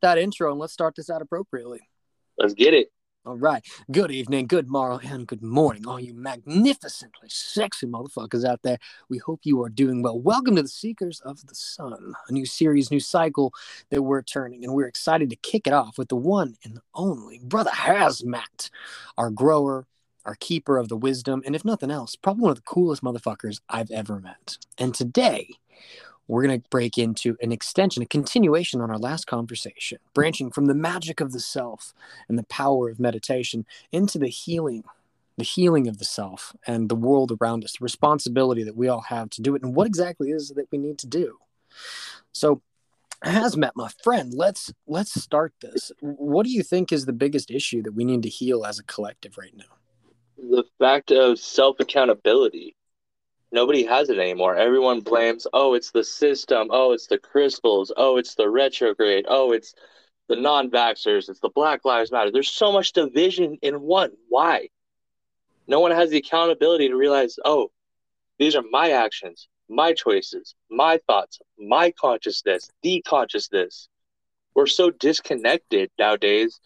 that 0.00 0.18
intro 0.18 0.50
and 0.50 0.60
let's 0.60 0.72
start 0.72 0.94
this 0.96 1.10
out 1.10 1.22
appropriately. 1.22 1.80
Let's 2.38 2.54
get 2.54 2.74
it. 2.74 2.90
All 3.26 3.38
right. 3.38 3.64
Good 3.90 4.10
evening, 4.10 4.46
good 4.48 4.68
morrow, 4.68 5.00
and 5.02 5.26
good 5.26 5.42
morning, 5.42 5.88
all 5.88 5.98
you 5.98 6.12
magnificently 6.12 7.28
sexy 7.30 7.86
motherfuckers 7.86 8.44
out 8.44 8.60
there. 8.62 8.76
We 9.08 9.16
hope 9.16 9.40
you 9.44 9.62
are 9.62 9.70
doing 9.70 10.02
well. 10.02 10.20
Welcome 10.20 10.56
to 10.56 10.62
the 10.62 10.68
Seekers 10.68 11.20
of 11.20 11.46
the 11.46 11.54
Sun, 11.54 12.12
a 12.28 12.32
new 12.32 12.44
series, 12.44 12.90
new 12.90 13.00
cycle 13.00 13.54
that 13.88 14.02
we're 14.02 14.20
turning, 14.20 14.62
and 14.62 14.74
we're 14.74 14.86
excited 14.86 15.30
to 15.30 15.36
kick 15.36 15.66
it 15.66 15.72
off 15.72 15.96
with 15.96 16.10
the 16.10 16.16
one 16.16 16.56
and 16.64 16.76
the 16.76 16.82
only 16.94 17.40
Brother 17.42 17.70
Hazmat, 17.70 18.68
our 19.16 19.30
grower, 19.30 19.86
our 20.26 20.34
keeper 20.34 20.76
of 20.76 20.88
the 20.88 20.96
wisdom, 20.96 21.42
and 21.46 21.56
if 21.56 21.64
nothing 21.64 21.90
else, 21.90 22.16
probably 22.16 22.42
one 22.42 22.50
of 22.50 22.56
the 22.56 22.62
coolest 22.62 23.02
motherfuckers 23.02 23.58
I've 23.70 23.90
ever 23.90 24.20
met. 24.20 24.58
And 24.76 24.94
today, 24.94 25.48
we're 26.26 26.42
going 26.42 26.60
to 26.60 26.68
break 26.70 26.96
into 26.98 27.36
an 27.40 27.52
extension, 27.52 28.02
a 28.02 28.06
continuation 28.06 28.80
on 28.80 28.90
our 28.90 28.98
last 28.98 29.26
conversation, 29.26 29.98
branching 30.14 30.50
from 30.50 30.66
the 30.66 30.74
magic 30.74 31.20
of 31.20 31.32
the 31.32 31.40
self 31.40 31.94
and 32.28 32.38
the 32.38 32.44
power 32.44 32.88
of 32.88 32.98
meditation 32.98 33.66
into 33.92 34.18
the 34.18 34.28
healing, 34.28 34.84
the 35.36 35.44
healing 35.44 35.86
of 35.86 35.98
the 35.98 36.04
self 36.04 36.54
and 36.66 36.88
the 36.88 36.94
world 36.94 37.32
around 37.40 37.64
us, 37.64 37.72
the 37.72 37.84
responsibility 37.84 38.62
that 38.62 38.76
we 38.76 38.88
all 38.88 39.02
have 39.02 39.30
to 39.30 39.42
do 39.42 39.54
it, 39.54 39.62
and 39.62 39.74
what 39.74 39.86
exactly 39.86 40.30
is 40.30 40.50
that 40.50 40.70
we 40.70 40.78
need 40.78 40.98
to 40.98 41.06
do. 41.06 41.38
So, 42.32 42.62
Hazmat 43.24 43.70
my 43.74 43.88
friend 44.02 44.34
let's 44.34 44.70
let's 44.86 45.14
start 45.14 45.54
this 45.62 45.90
what 46.00 46.44
do 46.44 46.52
you 46.52 46.62
think 46.62 46.92
is 46.92 47.06
the 47.06 47.12
biggest 47.12 47.50
issue 47.50 47.82
that 47.82 47.92
we 47.92 48.04
need 48.04 48.22
to 48.22 48.28
heal 48.28 48.66
as 48.66 48.78
a 48.78 48.82
collective 48.82 49.38
right 49.38 49.56
now 49.56 49.64
The 50.36 50.64
fact 50.78 51.10
of 51.10 51.38
self 51.38 51.80
accountability. 51.80 52.76
Nobody 53.54 53.84
has 53.84 54.10
it 54.10 54.18
anymore. 54.18 54.56
Everyone 54.56 54.98
blames, 54.98 55.46
oh, 55.52 55.74
it's 55.74 55.92
the 55.92 56.02
system. 56.02 56.66
Oh, 56.72 56.90
it's 56.90 57.06
the 57.06 57.18
crystals. 57.18 57.92
Oh, 57.96 58.16
it's 58.16 58.34
the 58.34 58.50
retrograde. 58.50 59.26
Oh, 59.28 59.52
it's 59.52 59.76
the 60.28 60.34
non 60.34 60.72
vaxxers. 60.72 61.28
It's 61.28 61.38
the 61.38 61.50
Black 61.54 61.84
Lives 61.84 62.10
Matter. 62.10 62.32
There's 62.32 62.50
so 62.50 62.72
much 62.72 62.92
division 62.92 63.56
in 63.62 63.80
one. 63.80 64.10
Why? 64.28 64.70
No 65.68 65.78
one 65.78 65.92
has 65.92 66.10
the 66.10 66.16
accountability 66.16 66.88
to 66.88 66.96
realize, 66.96 67.38
oh, 67.44 67.70
these 68.40 68.56
are 68.56 68.64
my 68.72 68.90
actions, 68.90 69.46
my 69.68 69.92
choices, 69.92 70.56
my 70.68 70.98
thoughts, 71.06 71.38
my 71.56 71.92
consciousness, 71.92 72.68
the 72.82 73.04
consciousness. 73.06 73.88
We're 74.56 74.66
so 74.66 74.90
disconnected 74.90 75.92
nowadays. 75.96 76.58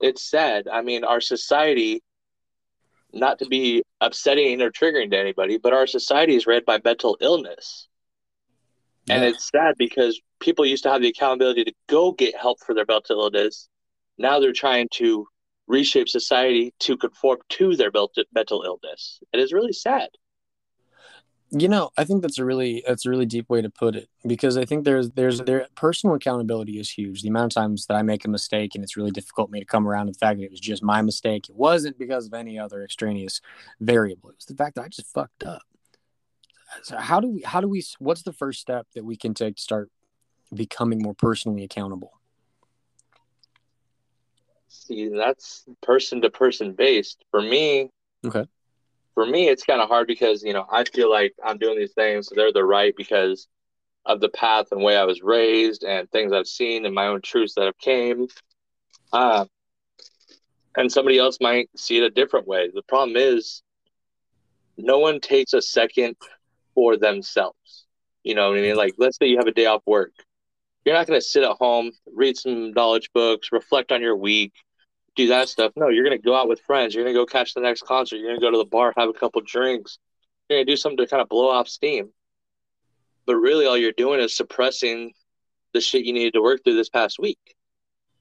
It's 0.00 0.28
sad. 0.28 0.66
I 0.66 0.82
mean, 0.82 1.04
our 1.04 1.20
society 1.20 2.02
not 3.12 3.38
to 3.38 3.46
be 3.46 3.82
upsetting 4.00 4.60
or 4.62 4.70
triggering 4.70 5.10
to 5.10 5.18
anybody, 5.18 5.58
but 5.58 5.72
our 5.72 5.86
society 5.86 6.34
is 6.34 6.46
read 6.46 6.64
by 6.64 6.80
mental 6.84 7.16
illness. 7.20 7.88
Yeah. 9.06 9.16
And 9.16 9.24
it's 9.24 9.48
sad 9.48 9.74
because 9.78 10.20
people 10.40 10.64
used 10.64 10.84
to 10.84 10.90
have 10.90 11.02
the 11.02 11.08
accountability 11.08 11.64
to 11.64 11.72
go 11.88 12.12
get 12.12 12.36
help 12.36 12.58
for 12.64 12.74
their 12.74 12.86
mental 12.88 13.22
illness. 13.22 13.68
Now 14.18 14.38
they're 14.38 14.52
trying 14.52 14.88
to 14.94 15.26
reshape 15.66 16.08
society 16.08 16.74
to 16.80 16.96
conform 16.96 17.38
to 17.48 17.76
their 17.76 17.90
mental 18.34 18.62
illness. 18.62 19.20
And 19.32 19.40
It 19.40 19.44
is 19.44 19.52
really 19.52 19.72
sad. 19.72 20.08
You 21.54 21.68
know, 21.68 21.90
I 21.98 22.04
think 22.04 22.22
that's 22.22 22.38
a 22.38 22.46
really 22.46 22.82
that's 22.86 23.04
a 23.04 23.10
really 23.10 23.26
deep 23.26 23.50
way 23.50 23.60
to 23.60 23.68
put 23.68 23.94
it 23.94 24.08
because 24.26 24.56
I 24.56 24.64
think 24.64 24.86
there's 24.86 25.10
there's 25.10 25.38
their 25.42 25.66
personal 25.74 26.16
accountability 26.16 26.80
is 26.80 26.88
huge. 26.88 27.20
The 27.20 27.28
amount 27.28 27.52
of 27.52 27.62
times 27.62 27.84
that 27.86 27.94
I 27.94 28.00
make 28.00 28.24
a 28.24 28.28
mistake 28.28 28.74
and 28.74 28.82
it's 28.82 28.96
really 28.96 29.10
difficult 29.10 29.50
for 29.50 29.52
me 29.52 29.60
to 29.60 29.66
come 29.66 29.86
around 29.86 30.06
to 30.06 30.12
the 30.12 30.18
fact 30.18 30.38
that 30.38 30.46
it 30.46 30.50
was 30.50 30.60
just 30.60 30.82
my 30.82 31.02
mistake. 31.02 31.50
It 31.50 31.54
wasn't 31.54 31.98
because 31.98 32.26
of 32.26 32.32
any 32.32 32.58
other 32.58 32.82
extraneous 32.82 33.42
variable. 33.80 34.30
It 34.30 34.36
was 34.36 34.46
the 34.46 34.54
fact 34.54 34.76
that 34.76 34.84
I 34.84 34.88
just 34.88 35.12
fucked 35.12 35.44
up. 35.44 35.60
So 36.84 36.96
how 36.96 37.20
do 37.20 37.28
we 37.28 37.42
how 37.42 37.60
do 37.60 37.68
we 37.68 37.84
what's 37.98 38.22
the 38.22 38.32
first 38.32 38.62
step 38.62 38.86
that 38.94 39.04
we 39.04 39.14
can 39.14 39.34
take 39.34 39.56
to 39.56 39.62
start 39.62 39.90
becoming 40.54 41.02
more 41.02 41.14
personally 41.14 41.64
accountable? 41.64 42.12
See, 44.68 45.08
that's 45.08 45.64
person 45.82 46.22
to 46.22 46.30
person 46.30 46.72
based. 46.72 47.26
For 47.30 47.42
me, 47.42 47.90
okay 48.24 48.46
for 49.14 49.26
me, 49.26 49.48
it's 49.48 49.64
kind 49.64 49.80
of 49.80 49.88
hard 49.88 50.06
because 50.06 50.42
you 50.42 50.52
know 50.52 50.66
I 50.70 50.84
feel 50.84 51.10
like 51.10 51.34
I'm 51.44 51.58
doing 51.58 51.78
these 51.78 51.92
things, 51.92 52.28
so 52.28 52.34
they're 52.34 52.52
the 52.52 52.64
right 52.64 52.94
because 52.96 53.48
of 54.04 54.20
the 54.20 54.28
path 54.30 54.66
and 54.72 54.82
way 54.82 54.96
I 54.96 55.04
was 55.04 55.22
raised 55.22 55.84
and 55.84 56.10
things 56.10 56.32
I've 56.32 56.46
seen 56.46 56.86
and 56.86 56.94
my 56.94 57.06
own 57.06 57.20
truths 57.22 57.54
that 57.54 57.66
have 57.66 57.78
came. 57.78 58.26
Uh, 59.12 59.44
and 60.76 60.90
somebody 60.90 61.18
else 61.18 61.38
might 61.40 61.68
see 61.76 61.98
it 61.98 62.02
a 62.02 62.10
different 62.10 62.48
way. 62.48 62.70
The 62.72 62.82
problem 62.82 63.16
is, 63.16 63.62
no 64.76 64.98
one 64.98 65.20
takes 65.20 65.52
a 65.52 65.62
second 65.62 66.16
for 66.74 66.96
themselves. 66.96 67.86
You 68.24 68.34
know 68.34 68.48
what 68.48 68.58
I 68.58 68.62
mean? 68.62 68.76
Like, 68.76 68.94
let's 68.98 69.18
say 69.18 69.26
you 69.26 69.36
have 69.36 69.46
a 69.46 69.52
day 69.52 69.66
off 69.66 69.82
work. 69.86 70.12
You're 70.84 70.94
not 70.94 71.06
going 71.06 71.20
to 71.20 71.24
sit 71.24 71.44
at 71.44 71.56
home, 71.58 71.92
read 72.12 72.36
some 72.36 72.72
knowledge 72.72 73.10
books, 73.14 73.52
reflect 73.52 73.92
on 73.92 74.00
your 74.00 74.16
week, 74.16 74.52
do 75.14 75.28
that 75.28 75.48
stuff. 75.48 75.72
No, 75.76 75.88
you're 75.88 76.04
gonna 76.04 76.18
go 76.18 76.34
out 76.34 76.48
with 76.48 76.60
friends. 76.60 76.94
You're 76.94 77.04
gonna 77.04 77.14
go 77.14 77.26
catch 77.26 77.54
the 77.54 77.60
next 77.60 77.82
concert. 77.82 78.16
You're 78.16 78.30
gonna 78.30 78.40
go 78.40 78.50
to 78.50 78.58
the 78.58 78.64
bar, 78.64 78.92
have 78.96 79.08
a 79.08 79.12
couple 79.12 79.42
drinks. 79.42 79.98
You're 80.48 80.58
gonna 80.58 80.66
do 80.66 80.76
something 80.76 80.98
to 80.98 81.06
kind 81.06 81.20
of 81.20 81.28
blow 81.28 81.48
off 81.48 81.68
steam. 81.68 82.10
But 83.26 83.36
really, 83.36 83.66
all 83.66 83.76
you're 83.76 83.92
doing 83.92 84.20
is 84.20 84.36
suppressing 84.36 85.12
the 85.72 85.80
shit 85.80 86.04
you 86.04 86.12
needed 86.12 86.34
to 86.34 86.42
work 86.42 86.62
through 86.64 86.76
this 86.76 86.88
past 86.88 87.18
week. 87.18 87.38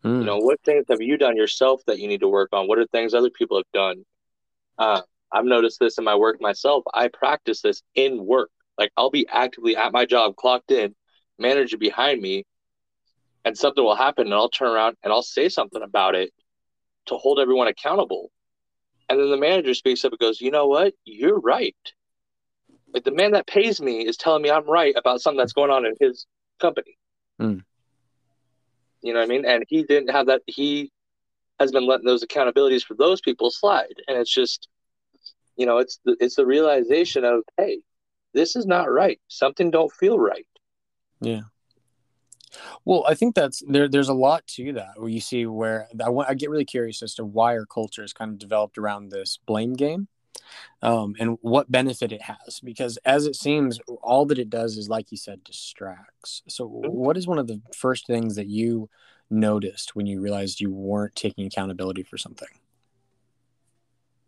Mm. 0.04 0.20
You 0.20 0.26
know, 0.26 0.38
what 0.38 0.60
things 0.64 0.86
have 0.90 1.02
you 1.02 1.18
done 1.18 1.36
yourself 1.36 1.82
that 1.88 2.00
you 2.00 2.08
need 2.08 2.22
to 2.22 2.28
work 2.28 2.50
on? 2.54 2.68
What 2.68 2.80
are 2.80 2.88
things 2.88 3.14
other 3.14 3.30
people 3.30 3.58
have 3.58 3.72
done? 3.74 4.04
Uh, 4.78 5.02
I've 5.32 5.46
noticed 5.46 5.80
this 5.80 5.98
in 5.98 6.04
my 6.04 6.16
work 6.16 6.42
myself. 6.42 6.84
I 6.94 7.08
practice 7.08 7.62
this 7.62 7.84
in 7.96 8.26
work. 8.26 8.50
Like 8.78 8.92
I'll 8.98 9.12
be 9.12 9.28
actively 9.32 9.76
at 9.76 9.94
my 9.94 10.06
job, 10.06 10.36
clocked 10.36 10.72
in, 10.72 10.96
manager 11.38 11.78
behind 11.78 12.22
me, 12.22 12.46
and 13.46 13.58
something 13.58 13.84
will 13.84 13.96
happen, 13.96 14.28
and 14.28 14.34
I'll 14.34 14.50
turn 14.50 14.70
around 14.70 14.98
and 15.04 15.14
I'll 15.14 15.24
say 15.24 15.50
something 15.50 15.82
about 15.82 16.16
it 16.16 16.32
to 17.08 17.18
hold 17.18 17.40
everyone 17.40 17.68
accountable. 17.68 18.32
And 19.10 19.20
then 19.20 19.30
the 19.30 19.38
manager 19.38 19.74
speaks 19.74 20.06
up 20.06 20.12
and 20.14 20.20
goes, 20.20 20.40
You 20.40 20.52
know 20.52 20.68
what? 20.68 20.94
You're 21.06 21.40
right. 21.40 21.76
Like 22.94 23.04
the 23.04 23.12
man 23.12 23.32
that 23.32 23.48
pays 23.48 23.82
me 23.82 24.06
is 24.06 24.18
telling 24.18 24.42
me 24.42 24.52
I'm 24.52 24.70
right 24.70 24.94
about 24.98 25.22
something 25.22 25.38
that's 25.38 25.54
going 25.54 25.72
on 25.72 25.86
in 25.86 25.96
his 26.00 26.26
company. 26.60 26.98
Mm. 27.42 27.64
You 29.02 29.14
know 29.14 29.20
what 29.20 29.26
I 29.26 29.30
mean? 29.30 29.46
And 29.46 29.64
he 29.68 29.84
didn't 29.84 30.12
have 30.12 30.28
that. 30.28 30.42
He 30.48 30.92
has 31.60 31.72
been 31.72 31.86
letting 31.86 32.06
those 32.06 32.24
accountabilities 32.24 32.84
for 32.84 32.96
those 32.96 33.22
people 33.22 33.52
slide. 33.52 33.96
And 34.08 34.18
it's 34.18 34.34
just, 34.34 34.68
you 35.56 35.66
know, 35.66 35.78
it's 35.78 36.00
the, 36.06 36.16
it's 36.20 36.36
the 36.36 36.46
realization 36.46 37.24
of, 37.24 37.44
hey, 37.58 37.82
this 38.34 38.56
is 38.56 38.66
not 38.66 38.92
right. 38.92 39.20
Something 39.28 39.72
don't 39.72 39.92
feel 39.92 40.20
right. 40.20 40.46
Yeah. 41.22 41.42
Well, 42.86 43.06
I 43.08 43.14
think 43.14 43.36
that's 43.36 43.64
there. 43.68 43.88
There's 43.88 44.10
a 44.10 44.14
lot 44.14 44.46
to 44.48 44.74
that 44.74 44.94
where 44.98 45.10
you 45.10 45.22
see 45.22 45.46
where 45.46 45.88
I, 46.04 46.10
want, 46.10 46.30
I 46.30 46.34
get 46.34 46.50
really 46.50 46.66
curious 46.66 47.02
as 47.02 47.16
to 47.16 47.26
why 47.26 47.56
our 47.58 47.66
culture 47.66 48.04
is 48.04 48.14
kind 48.14 48.32
of 48.32 48.40
developed 48.40 48.78
around 48.78 49.10
this 49.10 49.40
blame 49.46 49.74
game, 49.74 50.08
um, 50.82 51.16
and 51.20 51.38
what 51.42 51.72
benefit 51.72 52.12
it 52.12 52.22
has. 52.24 52.60
Because 52.64 52.98
as 53.06 53.26
it 53.26 53.36
seems, 53.36 53.80
all 54.02 54.26
that 54.26 54.40
it 54.40 54.50
does 54.50 54.78
is, 54.78 54.90
like 54.90 55.12
you 55.12 55.18
said, 55.18 55.44
distracts. 55.44 56.44
So, 56.48 56.68
mm-hmm. 56.68 56.92
what 56.92 57.18
is 57.18 57.28
one 57.28 57.40
of 57.40 57.48
the 57.48 57.62
first 57.76 58.08
things 58.08 58.36
that 58.36 58.48
you 58.48 58.90
noticed 59.30 59.96
when 59.96 60.06
you 60.06 60.22
realized 60.22 60.60
you 60.60 60.72
weren't 60.72 61.16
taking 61.16 61.46
accountability 61.46 62.04
for 62.04 62.18
something? 62.18 62.50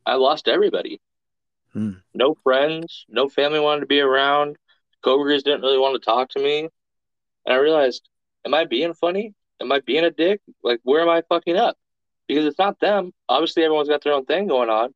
I 0.05 0.15
lost 0.15 0.47
everybody. 0.47 1.01
Hmm. 1.73 1.93
No 2.13 2.35
friends, 2.43 3.05
no 3.09 3.29
family 3.29 3.59
wanted 3.59 3.81
to 3.81 3.87
be 3.87 3.99
around. 3.99 4.57
Coworkers 5.03 5.43
didn't 5.43 5.61
really 5.61 5.79
want 5.79 6.01
to 6.01 6.05
talk 6.05 6.29
to 6.29 6.39
me. 6.39 6.69
And 7.45 7.53
I 7.53 7.57
realized 7.57 8.07
am 8.45 8.53
I 8.53 8.65
being 8.65 8.93
funny? 8.93 9.33
Am 9.61 9.71
I 9.71 9.79
being 9.79 10.03
a 10.03 10.11
dick? 10.11 10.41
Like, 10.63 10.79
where 10.83 11.01
am 11.01 11.09
I 11.09 11.23
fucking 11.29 11.55
up? 11.55 11.77
Because 12.27 12.45
it's 12.45 12.59
not 12.59 12.79
them. 12.79 13.11
Obviously, 13.29 13.63
everyone's 13.63 13.89
got 13.89 14.03
their 14.03 14.13
own 14.13 14.25
thing 14.25 14.47
going 14.47 14.69
on. 14.69 14.93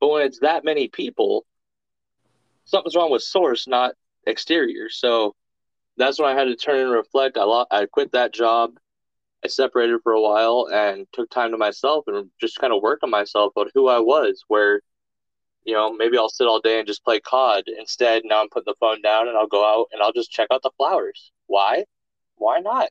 But 0.00 0.08
when 0.08 0.22
it's 0.22 0.40
that 0.40 0.64
many 0.64 0.88
people, 0.88 1.44
something's 2.64 2.96
wrong 2.96 3.10
with 3.10 3.22
source, 3.22 3.66
not 3.66 3.94
exterior. 4.26 4.88
So 4.88 5.34
that's 5.96 6.18
when 6.18 6.30
I 6.30 6.38
had 6.38 6.44
to 6.44 6.56
turn 6.56 6.80
and 6.80 6.90
reflect. 6.90 7.36
I 7.36 7.44
lost, 7.44 7.68
I 7.70 7.86
quit 7.86 8.12
that 8.12 8.32
job. 8.32 8.72
I 9.44 9.48
separated 9.48 10.00
for 10.02 10.12
a 10.12 10.20
while 10.20 10.68
and 10.72 11.06
took 11.12 11.30
time 11.30 11.50
to 11.52 11.56
myself 11.56 12.04
and 12.06 12.30
just 12.40 12.58
kind 12.58 12.72
of 12.72 12.82
worked 12.82 13.04
on 13.04 13.10
myself 13.10 13.52
about 13.56 13.70
who 13.74 13.88
I 13.88 13.98
was. 13.98 14.44
Where, 14.48 14.80
you 15.64 15.74
know, 15.74 15.92
maybe 15.92 16.18
I'll 16.18 16.28
sit 16.28 16.46
all 16.46 16.60
day 16.60 16.78
and 16.78 16.86
just 16.86 17.04
play 17.04 17.20
COD. 17.20 17.64
Instead, 17.78 18.22
now 18.24 18.40
I'm 18.40 18.48
putting 18.50 18.70
the 18.70 18.74
phone 18.78 19.00
down 19.02 19.28
and 19.28 19.36
I'll 19.36 19.46
go 19.46 19.64
out 19.64 19.86
and 19.92 20.02
I'll 20.02 20.12
just 20.12 20.30
check 20.30 20.48
out 20.50 20.62
the 20.62 20.70
flowers. 20.76 21.32
Why? 21.46 21.84
Why 22.40 22.58
not? 22.58 22.88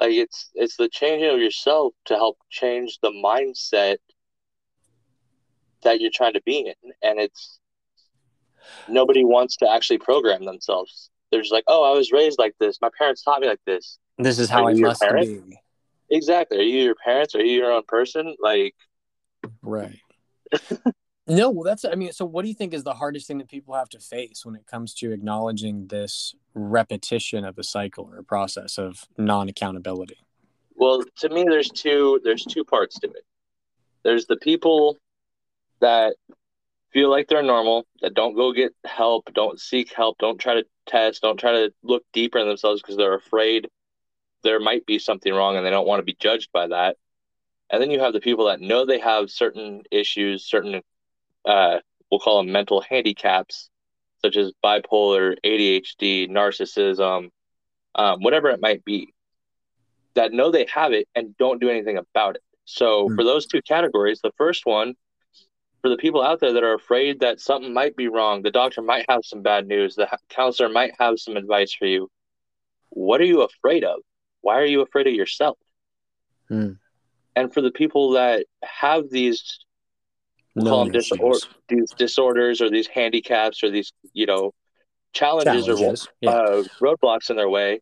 Like 0.00 0.12
it's 0.12 0.50
it's 0.54 0.76
the 0.76 0.88
changing 0.88 1.30
of 1.30 1.40
yourself 1.40 1.92
to 2.06 2.14
help 2.14 2.38
change 2.50 2.98
the 3.02 3.10
mindset 3.10 3.98
that 5.82 6.00
you're 6.00 6.10
trying 6.12 6.34
to 6.34 6.42
be 6.42 6.60
in, 6.60 6.92
and 7.02 7.20
it's 7.20 7.58
nobody 8.88 9.24
wants 9.24 9.56
to 9.58 9.70
actually 9.70 9.98
program 9.98 10.44
themselves. 10.44 11.10
They're 11.30 11.42
just 11.42 11.52
like, 11.52 11.64
oh, 11.66 11.84
I 11.84 11.96
was 11.96 12.10
raised 12.10 12.38
like 12.38 12.54
this. 12.58 12.78
My 12.80 12.90
parents 12.96 13.22
taught 13.22 13.40
me 13.40 13.48
like 13.48 13.60
this. 13.66 13.98
This 14.18 14.38
is 14.38 14.48
how 14.48 14.66
I 14.66 14.72
must 14.74 15.02
be. 15.02 15.60
Exactly. 16.10 16.58
Are 16.58 16.62
you 16.62 16.82
your 16.84 16.94
parents? 16.94 17.34
Are 17.34 17.44
you 17.44 17.58
your 17.58 17.72
own 17.72 17.82
person? 17.86 18.34
Like, 18.40 18.74
right. 19.62 19.98
No, 21.28 21.50
well, 21.50 21.64
that's, 21.64 21.84
I 21.84 21.94
mean, 21.94 22.12
so 22.12 22.24
what 22.24 22.42
do 22.42 22.48
you 22.48 22.54
think 22.54 22.72
is 22.72 22.84
the 22.84 22.94
hardest 22.94 23.26
thing 23.26 23.38
that 23.38 23.48
people 23.48 23.74
have 23.74 23.90
to 23.90 24.00
face 24.00 24.46
when 24.46 24.54
it 24.54 24.66
comes 24.66 24.94
to 24.94 25.12
acknowledging 25.12 25.86
this 25.88 26.34
repetition 26.54 27.44
of 27.44 27.58
a 27.58 27.62
cycle 27.62 28.08
or 28.10 28.18
a 28.18 28.24
process 28.24 28.78
of 28.78 29.04
non 29.18 29.48
accountability? 29.48 30.16
Well, 30.74 31.02
to 31.18 31.28
me, 31.28 31.44
there's 31.44 31.68
two, 31.68 32.20
there's 32.24 32.44
two 32.44 32.64
parts 32.64 32.98
to 33.00 33.08
it. 33.08 33.24
There's 34.04 34.26
the 34.26 34.36
people 34.36 34.96
that 35.80 36.14
feel 36.92 37.10
like 37.10 37.28
they're 37.28 37.42
normal, 37.42 37.86
that 38.00 38.14
don't 38.14 38.34
go 38.34 38.52
get 38.52 38.72
help, 38.86 39.30
don't 39.34 39.60
seek 39.60 39.92
help, 39.92 40.18
don't 40.18 40.38
try 40.38 40.54
to 40.54 40.64
test, 40.86 41.22
don't 41.22 41.38
try 41.38 41.52
to 41.52 41.72
look 41.82 42.04
deeper 42.12 42.38
in 42.38 42.48
themselves 42.48 42.80
because 42.80 42.96
they're 42.96 43.14
afraid 43.14 43.68
there 44.42 44.60
might 44.60 44.86
be 44.86 44.98
something 44.98 45.34
wrong 45.34 45.56
and 45.56 45.66
they 45.66 45.70
don't 45.70 45.86
want 45.86 46.00
to 46.00 46.04
be 46.04 46.16
judged 46.18 46.50
by 46.52 46.68
that. 46.68 46.96
And 47.70 47.82
then 47.82 47.90
you 47.90 48.00
have 48.00 48.14
the 48.14 48.20
people 48.20 48.46
that 48.46 48.60
know 48.60 48.86
they 48.86 49.00
have 49.00 49.30
certain 49.30 49.82
issues, 49.90 50.46
certain, 50.46 50.80
uh, 51.44 51.78
we'll 52.10 52.20
call 52.20 52.38
them 52.38 52.52
mental 52.52 52.80
handicaps, 52.80 53.70
such 54.22 54.36
as 54.36 54.52
bipolar, 54.64 55.36
ADHD, 55.44 56.28
narcissism, 56.28 57.30
um, 57.94 58.20
whatever 58.22 58.48
it 58.50 58.60
might 58.60 58.84
be, 58.84 59.12
that 60.14 60.32
know 60.32 60.50
they 60.50 60.66
have 60.72 60.92
it 60.92 61.08
and 61.14 61.36
don't 61.36 61.60
do 61.60 61.70
anything 61.70 61.96
about 61.96 62.36
it. 62.36 62.42
So, 62.64 63.06
mm-hmm. 63.06 63.16
for 63.16 63.24
those 63.24 63.46
two 63.46 63.62
categories, 63.62 64.20
the 64.22 64.32
first 64.36 64.66
one, 64.66 64.94
for 65.80 65.88
the 65.88 65.96
people 65.96 66.22
out 66.22 66.40
there 66.40 66.52
that 66.52 66.64
are 66.64 66.74
afraid 66.74 67.20
that 67.20 67.40
something 67.40 67.72
might 67.72 67.96
be 67.96 68.08
wrong, 68.08 68.42
the 68.42 68.50
doctor 68.50 68.82
might 68.82 69.06
have 69.08 69.24
some 69.24 69.42
bad 69.42 69.66
news, 69.66 69.94
the 69.94 70.08
counselor 70.28 70.68
might 70.68 70.92
have 70.98 71.18
some 71.18 71.36
advice 71.36 71.72
for 71.72 71.86
you. 71.86 72.10
What 72.90 73.20
are 73.20 73.24
you 73.24 73.42
afraid 73.42 73.84
of? 73.84 74.00
Why 74.40 74.56
are 74.56 74.66
you 74.66 74.82
afraid 74.82 75.06
of 75.06 75.14
yourself? 75.14 75.58
Hmm. 76.48 76.72
And 77.36 77.52
for 77.52 77.60
the 77.60 77.70
people 77.70 78.12
that 78.12 78.46
have 78.64 79.10
these, 79.10 79.60
call 80.64 80.84
them 80.84 80.92
disor- 80.92 81.46
these 81.68 81.90
disorders 81.96 82.60
or 82.60 82.70
these 82.70 82.86
handicaps 82.86 83.62
or 83.62 83.70
these, 83.70 83.92
you 84.12 84.26
know, 84.26 84.52
challenges, 85.12 85.66
challenges. 85.66 86.06
or 86.06 86.10
yeah. 86.20 86.30
uh, 86.30 86.62
roadblocks 86.80 87.30
in 87.30 87.36
their 87.36 87.48
way, 87.48 87.80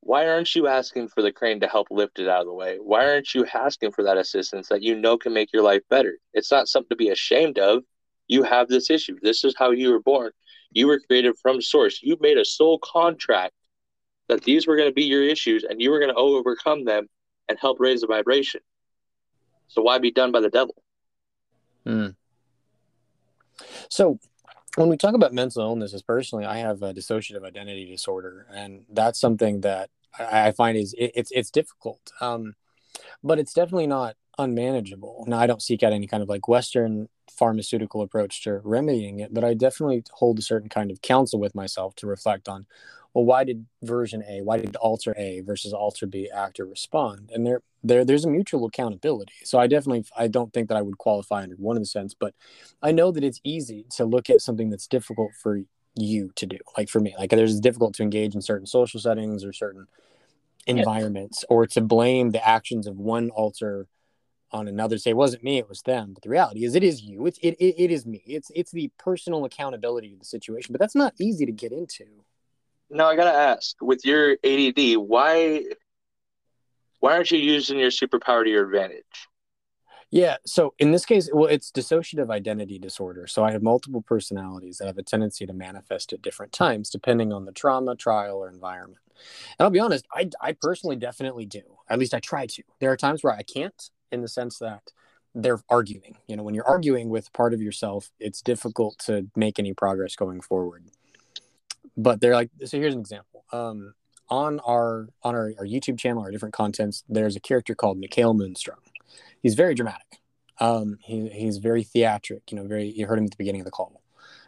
why 0.00 0.26
aren't 0.26 0.54
you 0.54 0.66
asking 0.66 1.08
for 1.08 1.22
the 1.22 1.32
crane 1.32 1.60
to 1.60 1.68
help 1.68 1.88
lift 1.90 2.18
it 2.18 2.28
out 2.28 2.40
of 2.40 2.46
the 2.46 2.54
way? 2.54 2.78
Why 2.80 3.06
aren't 3.06 3.34
you 3.34 3.44
asking 3.52 3.92
for 3.92 4.04
that 4.04 4.16
assistance 4.16 4.68
that 4.68 4.82
you 4.82 4.94
know 4.94 5.18
can 5.18 5.34
make 5.34 5.52
your 5.52 5.62
life 5.62 5.82
better? 5.90 6.16
It's 6.32 6.50
not 6.50 6.68
something 6.68 6.88
to 6.90 6.96
be 6.96 7.10
ashamed 7.10 7.58
of. 7.58 7.82
You 8.26 8.42
have 8.42 8.68
this 8.68 8.90
issue. 8.90 9.18
This 9.22 9.44
is 9.44 9.54
how 9.58 9.70
you 9.70 9.90
were 9.90 10.00
born. 10.00 10.30
You 10.70 10.86
were 10.86 11.00
created 11.00 11.34
from 11.42 11.60
source. 11.60 12.00
You 12.02 12.16
made 12.20 12.38
a 12.38 12.44
soul 12.44 12.78
contract 12.78 13.52
that 14.28 14.44
these 14.44 14.66
were 14.66 14.76
going 14.76 14.88
to 14.88 14.94
be 14.94 15.04
your 15.04 15.22
issues 15.22 15.64
and 15.64 15.80
you 15.80 15.90
were 15.90 15.98
going 15.98 16.12
to 16.12 16.18
overcome 16.18 16.84
them 16.84 17.08
and 17.48 17.58
help 17.58 17.80
raise 17.80 18.02
the 18.02 18.06
vibration. 18.06 18.60
So 19.68 19.82
why 19.82 19.98
be 19.98 20.10
done 20.10 20.32
by 20.32 20.40
the 20.40 20.50
devil? 20.50 20.74
Hmm. 21.84 22.08
So 23.88 24.18
when 24.76 24.88
we 24.88 24.96
talk 24.96 25.14
about 25.14 25.32
mental 25.32 25.62
illnesses, 25.62 26.02
personally, 26.02 26.44
I 26.44 26.58
have 26.58 26.82
a 26.82 26.94
dissociative 26.94 27.44
identity 27.44 27.86
disorder, 27.86 28.46
and 28.52 28.84
that's 28.90 29.20
something 29.20 29.62
that 29.62 29.90
I 30.18 30.52
find 30.52 30.76
is 30.76 30.94
it, 30.96 31.12
it's 31.14 31.30
it's 31.32 31.50
difficult, 31.50 32.12
um, 32.20 32.54
but 33.22 33.38
it's 33.38 33.52
definitely 33.52 33.86
not 33.86 34.16
unmanageable. 34.38 35.24
Now, 35.26 35.38
I 35.38 35.46
don't 35.46 35.62
seek 35.62 35.82
out 35.82 35.92
any 35.92 36.06
kind 36.06 36.22
of 36.22 36.28
like 36.28 36.48
Western 36.48 37.08
pharmaceutical 37.30 38.02
approach 38.02 38.42
to 38.44 38.60
remedying 38.64 39.20
it, 39.20 39.34
but 39.34 39.44
I 39.44 39.54
definitely 39.54 40.04
hold 40.12 40.38
a 40.38 40.42
certain 40.42 40.68
kind 40.68 40.90
of 40.90 41.02
counsel 41.02 41.40
with 41.40 41.54
myself 41.54 41.94
to 41.96 42.06
reflect 42.06 42.48
on 42.48 42.66
well, 43.18 43.24
why 43.24 43.42
did 43.42 43.66
version 43.82 44.22
A, 44.28 44.42
why 44.42 44.58
did 44.58 44.76
alter 44.76 45.12
A 45.18 45.40
versus 45.40 45.72
alter 45.72 46.06
B 46.06 46.30
act 46.32 46.60
or 46.60 46.66
respond? 46.66 47.32
And 47.34 47.44
there, 47.44 47.62
there, 47.82 48.04
there's 48.04 48.24
a 48.24 48.30
mutual 48.30 48.64
accountability. 48.64 49.32
So 49.42 49.58
I 49.58 49.66
definitely, 49.66 50.04
I 50.16 50.28
don't 50.28 50.52
think 50.52 50.68
that 50.68 50.76
I 50.76 50.82
would 50.82 50.98
qualify 50.98 51.42
under 51.42 51.56
one 51.56 51.74
in 51.74 51.82
the 51.82 51.86
sense, 51.86 52.14
but 52.14 52.32
I 52.80 52.92
know 52.92 53.10
that 53.10 53.24
it's 53.24 53.40
easy 53.42 53.86
to 53.96 54.04
look 54.04 54.30
at 54.30 54.40
something 54.40 54.70
that's 54.70 54.86
difficult 54.86 55.32
for 55.34 55.62
you 55.96 56.30
to 56.36 56.46
do. 56.46 56.58
Like 56.76 56.88
for 56.88 57.00
me, 57.00 57.12
like 57.18 57.30
there's 57.30 57.58
difficult 57.58 57.94
to 57.94 58.04
engage 58.04 58.36
in 58.36 58.40
certain 58.40 58.68
social 58.68 59.00
settings 59.00 59.44
or 59.44 59.52
certain 59.52 59.88
environments, 60.68 61.44
or 61.48 61.66
to 61.66 61.80
blame 61.80 62.30
the 62.30 62.48
actions 62.48 62.86
of 62.86 62.98
one 62.98 63.30
alter 63.30 63.88
on 64.52 64.68
another. 64.68 64.96
Say 64.96 65.10
it 65.10 65.16
wasn't 65.16 65.42
me, 65.42 65.58
it 65.58 65.68
was 65.68 65.82
them. 65.82 66.12
But 66.12 66.22
the 66.22 66.28
reality 66.28 66.64
is, 66.64 66.76
it 66.76 66.84
is 66.84 67.02
you. 67.02 67.26
It's 67.26 67.38
it, 67.38 67.56
it, 67.58 67.74
it 67.82 67.90
is 67.90 68.06
me. 68.06 68.22
It's 68.26 68.52
it's 68.54 68.70
the 68.70 68.92
personal 68.96 69.44
accountability 69.44 70.12
of 70.12 70.20
the 70.20 70.24
situation. 70.24 70.72
But 70.72 70.78
that's 70.78 70.94
not 70.94 71.14
easy 71.18 71.46
to 71.46 71.52
get 71.52 71.72
into. 71.72 72.04
Now 72.90 73.06
I 73.06 73.16
gotta 73.16 73.36
ask, 73.36 73.76
with 73.80 74.04
your 74.04 74.32
ADD, 74.44 74.96
why 74.96 75.64
why 77.00 77.14
aren't 77.14 77.30
you 77.30 77.38
using 77.38 77.78
your 77.78 77.90
superpower 77.90 78.44
to 78.44 78.50
your 78.50 78.66
advantage? 78.66 79.04
Yeah, 80.10 80.36
so 80.46 80.72
in 80.78 80.90
this 80.90 81.04
case, 81.04 81.28
well, 81.32 81.48
it's 81.48 81.70
dissociative 81.70 82.30
identity 82.30 82.78
disorder. 82.78 83.26
So 83.26 83.44
I 83.44 83.52
have 83.52 83.62
multiple 83.62 84.00
personalities 84.00 84.78
that 84.78 84.86
have 84.86 84.96
a 84.96 85.02
tendency 85.02 85.44
to 85.44 85.52
manifest 85.52 86.14
at 86.14 86.22
different 86.22 86.52
times, 86.52 86.88
depending 86.88 87.30
on 87.30 87.44
the 87.44 87.52
trauma, 87.52 87.94
trial, 87.94 88.38
or 88.38 88.48
environment. 88.48 89.02
And 89.58 89.64
I'll 89.64 89.70
be 89.70 89.80
honest, 89.80 90.06
I, 90.12 90.30
I 90.40 90.52
personally 90.52 90.96
definitely 90.96 91.44
do. 91.44 91.60
At 91.90 91.98
least 91.98 92.14
I 92.14 92.20
try 92.20 92.46
to. 92.46 92.62
There 92.80 92.90
are 92.90 92.96
times 92.96 93.22
where 93.22 93.34
I 93.34 93.42
can't, 93.42 93.90
in 94.10 94.22
the 94.22 94.28
sense 94.28 94.58
that 94.60 94.92
they're 95.34 95.60
arguing. 95.68 96.16
You 96.26 96.36
know, 96.36 96.42
when 96.42 96.54
you're 96.54 96.66
arguing 96.66 97.10
with 97.10 97.30
part 97.34 97.52
of 97.52 97.60
yourself, 97.60 98.10
it's 98.18 98.40
difficult 98.40 98.98
to 99.00 99.28
make 99.36 99.58
any 99.58 99.74
progress 99.74 100.16
going 100.16 100.40
forward 100.40 100.84
but 101.98 102.22
they're 102.22 102.34
like 102.34 102.50
so 102.64 102.78
here's 102.78 102.94
an 102.94 103.00
example. 103.00 103.44
Um, 103.52 103.92
on 104.30 104.60
our 104.60 105.08
on 105.22 105.34
our, 105.34 105.54
our 105.58 105.64
youtube 105.64 105.98
channel 105.98 106.22
our 106.22 106.30
different 106.30 106.52
contents 106.52 107.02
there's 107.08 107.34
a 107.34 107.40
character 107.40 107.74
called 107.74 107.96
mikhail 107.96 108.34
moonstrong 108.34 108.76
he's 109.42 109.54
very 109.54 109.74
dramatic. 109.74 110.20
Um, 110.60 110.98
he, 111.02 111.28
he's 111.28 111.58
very 111.58 111.84
theatric 111.84 112.50
you 112.50 112.56
know 112.56 112.64
very 112.64 112.88
you 112.88 113.06
heard 113.06 113.18
him 113.18 113.24
at 113.24 113.30
the 113.30 113.36
beginning 113.36 113.60
of 113.60 113.64
the 113.64 113.70
call. 113.70 114.02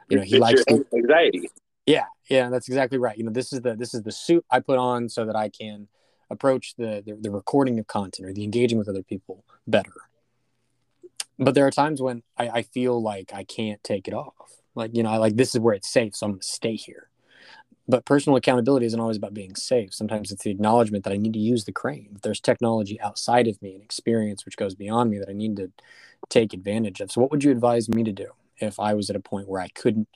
You 0.08 0.16
know 0.16 0.22
he 0.22 0.36
it's 0.36 0.40
likes 0.40 0.64
to, 0.64 0.84
anxiety. 0.92 1.48
Yeah 1.86 2.06
yeah 2.28 2.50
that's 2.50 2.68
exactly 2.68 2.98
right. 2.98 3.16
You 3.16 3.24
know 3.24 3.30
this 3.30 3.52
is 3.52 3.60
the 3.60 3.76
this 3.76 3.94
is 3.94 4.02
the 4.02 4.12
suit 4.12 4.44
i 4.50 4.60
put 4.60 4.78
on 4.78 5.08
so 5.08 5.24
that 5.24 5.36
i 5.36 5.48
can 5.48 5.88
approach 6.30 6.74
the, 6.76 7.02
the, 7.04 7.16
the 7.20 7.30
recording 7.30 7.78
of 7.80 7.86
content 7.88 8.28
or 8.28 8.32
the 8.32 8.44
engaging 8.44 8.78
with 8.78 8.88
other 8.88 9.02
people 9.02 9.44
better. 9.66 9.92
But 11.40 11.56
there 11.56 11.66
are 11.66 11.72
times 11.72 12.00
when 12.00 12.22
I, 12.36 12.48
I 12.48 12.62
feel 12.62 13.00
like 13.00 13.32
i 13.32 13.44
can't 13.44 13.82
take 13.84 14.08
it 14.08 14.14
off. 14.14 14.34
Like 14.74 14.96
you 14.96 15.02
know 15.02 15.10
I, 15.10 15.16
like 15.18 15.36
this 15.36 15.54
is 15.54 15.60
where 15.60 15.74
it's 15.74 15.90
safe 15.92 16.16
so 16.16 16.26
i'm 16.26 16.32
gonna 16.32 16.42
stay 16.42 16.74
here 16.74 17.09
but 17.90 18.04
personal 18.04 18.36
accountability 18.36 18.86
isn't 18.86 19.00
always 19.00 19.16
about 19.16 19.34
being 19.34 19.54
safe. 19.54 19.92
Sometimes 19.92 20.30
it's 20.30 20.44
the 20.44 20.50
acknowledgement 20.50 21.04
that 21.04 21.12
I 21.12 21.16
need 21.16 21.32
to 21.34 21.38
use 21.38 21.64
the 21.64 21.72
crane. 21.72 22.08
That 22.12 22.22
there's 22.22 22.40
technology 22.40 23.00
outside 23.00 23.48
of 23.48 23.60
me 23.60 23.74
and 23.74 23.82
experience 23.82 24.44
which 24.44 24.56
goes 24.56 24.74
beyond 24.74 25.10
me 25.10 25.18
that 25.18 25.28
I 25.28 25.32
need 25.32 25.56
to 25.56 25.70
take 26.28 26.52
advantage 26.52 27.00
of. 27.00 27.10
So, 27.10 27.20
what 27.20 27.30
would 27.30 27.44
you 27.44 27.50
advise 27.50 27.88
me 27.88 28.04
to 28.04 28.12
do 28.12 28.28
if 28.58 28.78
I 28.78 28.94
was 28.94 29.10
at 29.10 29.16
a 29.16 29.20
point 29.20 29.48
where 29.48 29.60
I 29.60 29.68
couldn't? 29.68 30.08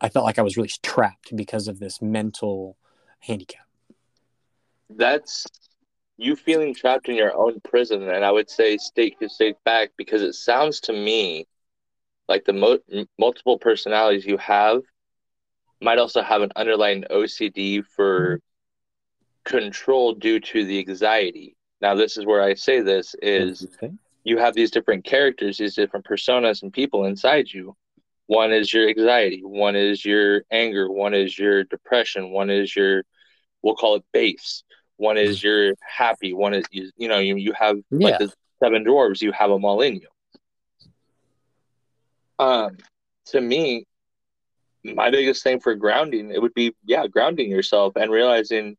I 0.00 0.08
felt 0.08 0.24
like 0.24 0.38
I 0.38 0.42
was 0.42 0.56
really 0.56 0.70
trapped 0.82 1.34
because 1.34 1.66
of 1.66 1.80
this 1.80 2.00
mental 2.00 2.76
handicap. 3.20 3.66
That's 4.90 5.46
you 6.16 6.36
feeling 6.36 6.74
trapped 6.74 7.08
in 7.08 7.14
your 7.14 7.36
own 7.36 7.60
prison, 7.60 8.02
and 8.08 8.24
I 8.24 8.30
would 8.30 8.50
say 8.50 8.76
stake 8.76 9.16
your 9.20 9.30
stake 9.30 9.56
back 9.64 9.90
because 9.96 10.22
it 10.22 10.34
sounds 10.34 10.80
to 10.80 10.92
me 10.92 11.46
like 12.28 12.44
the 12.44 12.52
mo- 12.52 13.06
multiple 13.18 13.58
personalities 13.58 14.26
you 14.26 14.36
have 14.36 14.82
might 15.80 15.98
also 15.98 16.22
have 16.22 16.42
an 16.42 16.52
underlying 16.56 17.04
OCD 17.10 17.84
for 17.84 18.40
control 19.44 20.14
due 20.14 20.40
to 20.40 20.64
the 20.64 20.78
anxiety. 20.78 21.56
Now, 21.80 21.94
this 21.94 22.16
is 22.16 22.26
where 22.26 22.42
I 22.42 22.54
say 22.54 22.80
this 22.80 23.14
is 23.22 23.66
you 24.24 24.38
have 24.38 24.54
these 24.54 24.70
different 24.70 25.04
characters, 25.04 25.58
these 25.58 25.74
different 25.74 26.06
personas 26.06 26.62
and 26.62 26.72
people 26.72 27.04
inside 27.04 27.48
you. 27.50 27.76
One 28.26 28.52
is 28.52 28.72
your 28.72 28.88
anxiety, 28.88 29.40
one 29.42 29.74
is 29.74 30.04
your 30.04 30.42
anger, 30.50 30.90
one 30.90 31.14
is 31.14 31.38
your 31.38 31.64
depression, 31.64 32.30
one 32.30 32.50
is 32.50 32.76
your, 32.76 33.04
we'll 33.62 33.74
call 33.74 33.96
it 33.96 34.04
base, 34.12 34.64
one 34.96 35.16
is 35.16 35.42
your 35.42 35.72
happy, 35.80 36.34
one 36.34 36.52
is, 36.52 36.66
you, 36.70 36.90
you 36.98 37.08
know, 37.08 37.20
you, 37.20 37.36
you 37.36 37.54
have 37.58 37.78
yeah. 37.90 38.08
like 38.08 38.18
the 38.18 38.30
seven 38.62 38.84
dwarves, 38.84 39.22
you 39.22 39.32
have 39.32 39.48
them 39.48 39.64
all 39.64 39.80
in 39.80 39.94
you. 39.94 40.08
Um, 42.38 42.76
to 43.28 43.40
me, 43.40 43.86
my 44.84 45.10
biggest 45.10 45.42
thing 45.42 45.60
for 45.60 45.74
grounding 45.74 46.30
it 46.30 46.40
would 46.40 46.54
be 46.54 46.74
yeah 46.84 47.06
grounding 47.06 47.50
yourself 47.50 47.94
and 47.96 48.10
realizing 48.10 48.76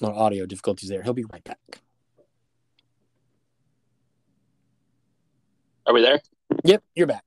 no 0.00 0.08
audio 0.14 0.46
difficulties 0.46 0.88
there. 0.88 1.02
He'll 1.02 1.12
be 1.12 1.24
right 1.24 1.42
back. 1.44 1.58
Are 5.86 5.94
we 5.94 6.02
there? 6.02 6.20
Yep 6.64 6.82
you're 6.94 7.06
back. 7.06 7.24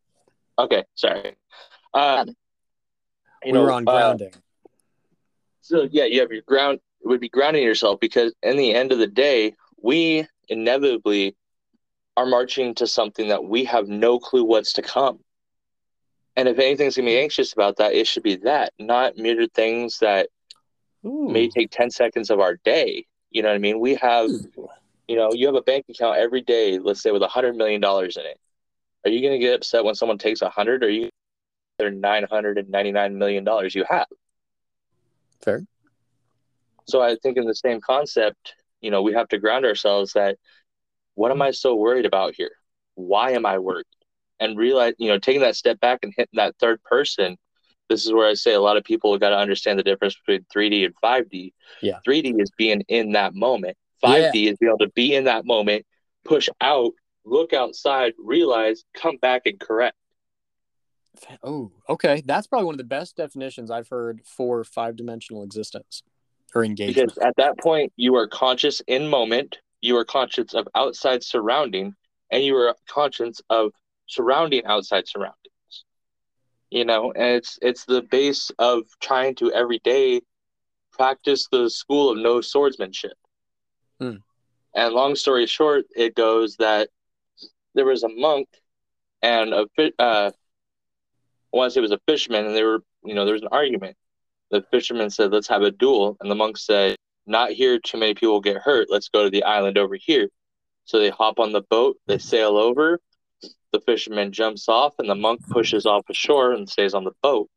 Okay 0.58 0.84
sorry. 0.96 1.36
Uh, 1.94 2.26
you 2.28 2.34
we 3.46 3.52
know, 3.52 3.64
were 3.64 3.72
on 3.72 3.88
uh, 3.88 3.92
grounding. 3.92 4.34
uh, 4.34 4.40
so 5.62 5.88
yeah 5.92 6.06
you 6.06 6.22
have 6.22 6.32
your 6.32 6.42
ground 6.44 6.80
would 7.04 7.20
be 7.20 7.30
grounding 7.30 7.64
yourself 7.64 8.00
because 8.00 8.34
in 8.44 8.58
the 8.58 8.74
end 8.74 8.92
of 8.92 9.00
the 9.00 9.08
day, 9.08 9.56
we 9.82 10.28
inevitably 10.50 11.36
are 12.18 12.26
marching 12.26 12.76
to 12.76 12.88
something 12.88 13.30
that 13.30 13.44
we 13.44 13.64
have 13.66 13.88
no 13.88 14.20
clue 14.20 14.44
what's 14.44 14.74
to 14.74 14.82
come. 14.82 15.20
And 16.36 16.48
if 16.48 16.60
anything's 16.60 16.96
gonna 16.96 17.08
be 17.08 17.18
anxious 17.20 17.54
about 17.54 17.78
that, 17.78 17.94
it 17.94 18.08
should 18.08 18.24
be 18.24 18.36
that, 18.38 18.74
not 18.80 19.18
mere 19.18 19.48
things 19.48 20.00
that 20.00 20.30
Ooh. 21.06 21.30
may 21.30 21.50
take 21.50 21.72
10 21.72 21.92
seconds 21.92 22.30
of 22.30 22.40
our 22.40 22.56
day. 22.64 23.06
You 23.32 23.42
know 23.42 23.50
what 23.50 23.56
I 23.56 23.60
mean? 23.60 23.80
We 23.80 23.96
have, 23.96 24.30
Ooh. 24.30 24.70
you 25.08 25.16
know, 25.16 25.34
you 25.34 25.46
have 25.48 25.56
a 25.56 25.62
bank 25.62 25.86
account 25.90 26.18
every 26.18 26.42
day, 26.42 26.80
let's 26.80 27.02
say 27.02 27.12
with 27.12 27.24
a 27.24 27.28
$100 27.28 27.56
million 27.56 27.84
in 27.84 28.26
it. 28.26 28.40
Are 29.06 29.10
you 29.10 29.22
going 29.22 29.34
to 29.34 29.40
get 29.40 29.56
upset 29.56 29.84
when 29.84 29.96
someone 29.96 30.18
takes 30.18 30.42
a 30.42 30.46
100 30.46 30.84
or 30.84 30.88
are 30.88 30.90
you 30.90 31.10
their 31.80 31.92
$999 31.92 33.14
million 33.16 33.48
you 33.74 33.86
have? 33.90 34.08
Fair. 35.42 35.66
So 36.88 37.02
I 37.02 37.16
think 37.22 37.38
in 37.38 37.46
the 37.46 37.56
same 37.56 37.82
concept, 37.82 38.56
you 38.82 38.92
know, 38.92 39.02
we 39.02 39.14
have 39.14 39.28
to 39.30 39.38
ground 39.38 39.66
ourselves 39.66 40.14
that 40.14 40.38
what 41.16 41.32
am 41.32 41.42
I 41.42 41.52
so 41.52 41.76
worried 41.76 42.06
about 42.06 42.36
here? 42.36 42.52
Why 42.96 43.32
am 43.32 43.46
I 43.46 43.60
worried? 43.60 43.86
And 44.40 44.58
realize, 44.58 44.96
you 44.98 45.10
know, 45.10 45.20
taking 45.20 45.42
that 45.42 45.56
step 45.56 45.80
back 45.80 46.00
and 46.04 46.14
hitting 46.16 46.38
that 46.38 46.56
third 46.60 46.82
person 46.84 47.38
this 47.92 48.06
is 48.06 48.14
where 48.14 48.28
I 48.28 48.34
say 48.34 48.54
a 48.54 48.62
lot 48.62 48.78
of 48.78 48.84
people 48.86 49.18
got 49.18 49.30
to 49.30 49.38
understand 49.38 49.78
the 49.78 49.84
difference 49.84 50.16
between 50.16 50.46
3D 50.56 50.86
and 50.86 50.96
5D. 51.04 51.52
Yeah. 51.82 52.00
3D 52.08 52.42
is 52.42 52.50
being 52.58 52.82
in 52.88 53.12
that 53.12 53.36
moment. 53.36 53.78
5D 54.04 54.32
yeah. 54.34 54.52
is 54.52 54.58
being 54.58 54.70
able 54.70 54.78
to 54.80 54.90
be 54.90 55.14
in 55.14 55.26
that 55.26 55.46
moment, 55.46 55.86
push 56.24 56.48
out, 56.62 56.94
look 57.26 57.54
outside, 57.54 58.14
realize, 58.18 58.84
come 58.96 59.18
back 59.18 59.42
and 59.46 59.60
correct. 59.60 59.98
Oh, 61.44 61.72
okay. 61.90 62.24
That's 62.26 62.48
probably 62.48 62.66
one 62.66 62.76
of 62.76 62.80
the 62.80 62.86
best 62.86 63.18
definitions 63.18 63.70
I've 63.70 63.90
heard 63.90 64.22
for 64.26 64.64
five 64.64 64.96
dimensional 64.96 65.44
existence 65.44 66.02
or 66.54 66.64
engagement. 66.64 67.14
Because 67.14 67.18
at 67.20 67.36
that 67.38 67.58
point, 67.60 67.92
you 67.96 68.16
are 68.16 68.28
conscious 68.28 68.82
in 68.88 69.08
moment, 69.08 69.60
you 69.82 69.98
are 69.98 70.06
conscious 70.06 70.54
of 70.54 70.68
outside 70.76 71.24
surrounding, 71.24 71.96
and 72.32 72.44
you 72.44 72.56
are 72.56 72.76
conscious 72.88 73.42
of 73.50 73.72
surrounding 74.08 74.66
outside 74.66 75.08
surroundings. 75.08 75.86
you 76.70 76.84
know 76.84 77.14
and 77.14 77.38
it's 77.38 77.58
it's 77.62 77.86
the 77.86 78.02
base 78.02 78.52
of 78.60 78.84
trying 79.00 79.34
to 79.34 79.50
every 79.54 79.80
day 79.86 80.20
practice 80.92 81.48
the 81.50 81.70
school 81.70 82.12
of 82.12 82.18
no 82.18 82.42
swordsmanship 82.42 83.18
hmm. 84.02 84.16
and 84.76 84.94
long 84.94 85.16
story 85.16 85.48
short 85.48 85.86
it 85.96 86.14
goes 86.14 86.58
that 86.58 86.90
there 87.74 87.86
was 87.86 88.04
a 88.04 88.10
monk 88.10 88.50
and 89.22 89.54
a 89.54 89.66
uh, 90.00 90.32
I 91.54 91.58
want 91.58 91.70
to 91.70 91.74
say 91.74 91.80
it 91.80 91.82
was 91.82 91.92
a 91.92 92.00
fisherman, 92.08 92.46
and 92.46 92.56
they 92.56 92.64
were, 92.64 92.84
you 93.04 93.14
know, 93.14 93.26
there 93.26 93.34
was 93.34 93.42
an 93.42 93.50
argument. 93.52 93.98
The 94.52 94.62
fisherman 94.70 95.10
said, 95.10 95.32
"Let's 95.32 95.48
have 95.48 95.64
a 95.64 95.72
duel," 95.72 96.18
and 96.20 96.30
the 96.30 96.36
monk 96.36 96.58
said, 96.58 96.96
"Not 97.26 97.52
here. 97.52 97.80
Too 97.80 97.98
many 97.98 98.14
people 98.14 98.42
get 98.42 98.58
hurt. 98.58 98.90
Let's 98.90 99.10
go 99.10 99.24
to 99.24 99.30
the 99.30 99.44
island 99.44 99.78
over 99.78 99.96
here." 99.96 100.30
So 100.86 101.00
they 101.00 101.10
hop 101.10 101.40
on 101.40 101.54
the 101.54 101.62
boat. 101.62 101.98
They 102.08 102.18
sail 102.18 102.58
over, 102.58 103.00
the 103.72 103.80
fisherman 103.80 104.32
jumps 104.32 104.68
off, 104.68 104.94
and 105.00 105.10
the 105.10 105.16
monk 105.16 105.42
pushes 105.50 105.86
off 105.86 106.10
ashore 106.10 106.52
and 106.52 106.70
stays 106.70 106.94
on 106.94 107.04
the 107.04 107.16
boat. 107.22 107.50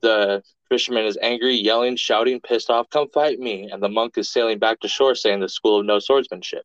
The 0.00 0.42
fisherman 0.68 1.04
is 1.04 1.18
angry, 1.20 1.54
yelling, 1.54 1.96
shouting, 1.96 2.40
pissed 2.40 2.70
off, 2.70 2.88
Come 2.88 3.08
fight 3.10 3.38
me. 3.38 3.70
And 3.70 3.82
the 3.82 3.88
monk 3.88 4.16
is 4.16 4.30
sailing 4.30 4.58
back 4.58 4.80
to 4.80 4.88
shore, 4.88 5.14
saying, 5.14 5.40
The 5.40 5.48
school 5.48 5.80
of 5.80 5.86
no 5.86 5.98
swordsmanship. 5.98 6.64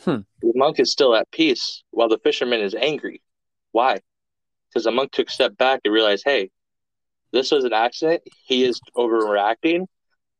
Hmm. 0.00 0.20
The 0.40 0.52
monk 0.54 0.78
is 0.78 0.92
still 0.92 1.14
at 1.14 1.30
peace 1.32 1.82
while 1.90 2.08
the 2.08 2.18
fisherman 2.18 2.60
is 2.60 2.74
angry. 2.74 3.20
Why? 3.72 4.00
Because 4.68 4.84
the 4.84 4.92
monk 4.92 5.10
took 5.10 5.28
a 5.28 5.32
step 5.32 5.56
back 5.56 5.80
and 5.84 5.92
realized, 5.92 6.22
hey, 6.24 6.50
this 7.34 7.50
was 7.50 7.64
an 7.64 7.72
accident. 7.72 8.22
He 8.46 8.64
is 8.64 8.80
overreacting. 8.96 9.86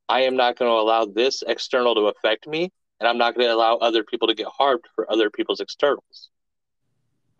I 0.08 0.22
am 0.22 0.36
not 0.36 0.56
going 0.56 0.70
to 0.70 0.74
allow 0.74 1.04
this 1.04 1.42
external 1.46 1.94
to 1.94 2.02
affect 2.02 2.46
me, 2.46 2.72
and 3.00 3.08
I'm 3.08 3.18
not 3.18 3.34
going 3.34 3.48
to 3.48 3.54
allow 3.54 3.76
other 3.76 4.04
people 4.04 4.28
to 4.28 4.34
get 4.34 4.46
harmed 4.46 4.84
for 4.94 5.10
other 5.10 5.30
people's 5.30 5.60
externals 5.60 6.30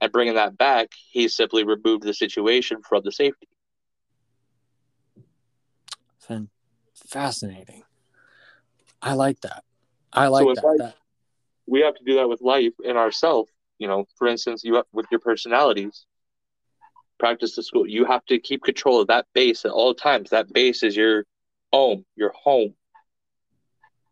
and 0.04 0.12
bringing 0.12 0.34
that 0.34 0.58
back, 0.58 0.88
he 1.10 1.28
simply 1.28 1.64
removed 1.64 2.02
the 2.02 2.12
situation 2.12 2.82
from 2.82 3.02
the 3.04 3.10
safety. 3.12 3.48
Fascinating. 7.06 7.82
I 9.00 9.14
like 9.14 9.40
that. 9.40 9.64
I 10.12 10.28
like 10.28 10.44
so 10.44 10.54
that, 10.54 10.64
life, 10.64 10.78
that. 10.78 10.96
We 11.66 11.80
have 11.80 11.94
to 11.94 12.04
do 12.04 12.16
that 12.16 12.28
with 12.28 12.40
life 12.42 12.72
and 12.86 12.98
ourselves. 12.98 13.50
You 13.78 13.88
know, 13.88 14.04
for 14.16 14.28
instance, 14.28 14.62
you 14.62 14.76
have, 14.76 14.84
with 14.92 15.06
your 15.10 15.20
personalities, 15.20 16.06
practice 17.18 17.56
the 17.56 17.62
school. 17.62 17.86
You 17.86 18.04
have 18.04 18.24
to 18.26 18.38
keep 18.38 18.62
control 18.62 19.00
of 19.00 19.08
that 19.08 19.26
base 19.34 19.64
at 19.64 19.70
all 19.70 19.94
times. 19.94 20.30
That 20.30 20.52
base 20.52 20.82
is 20.82 20.96
your 20.96 21.24
home, 21.72 22.04
your 22.16 22.32
home, 22.32 22.74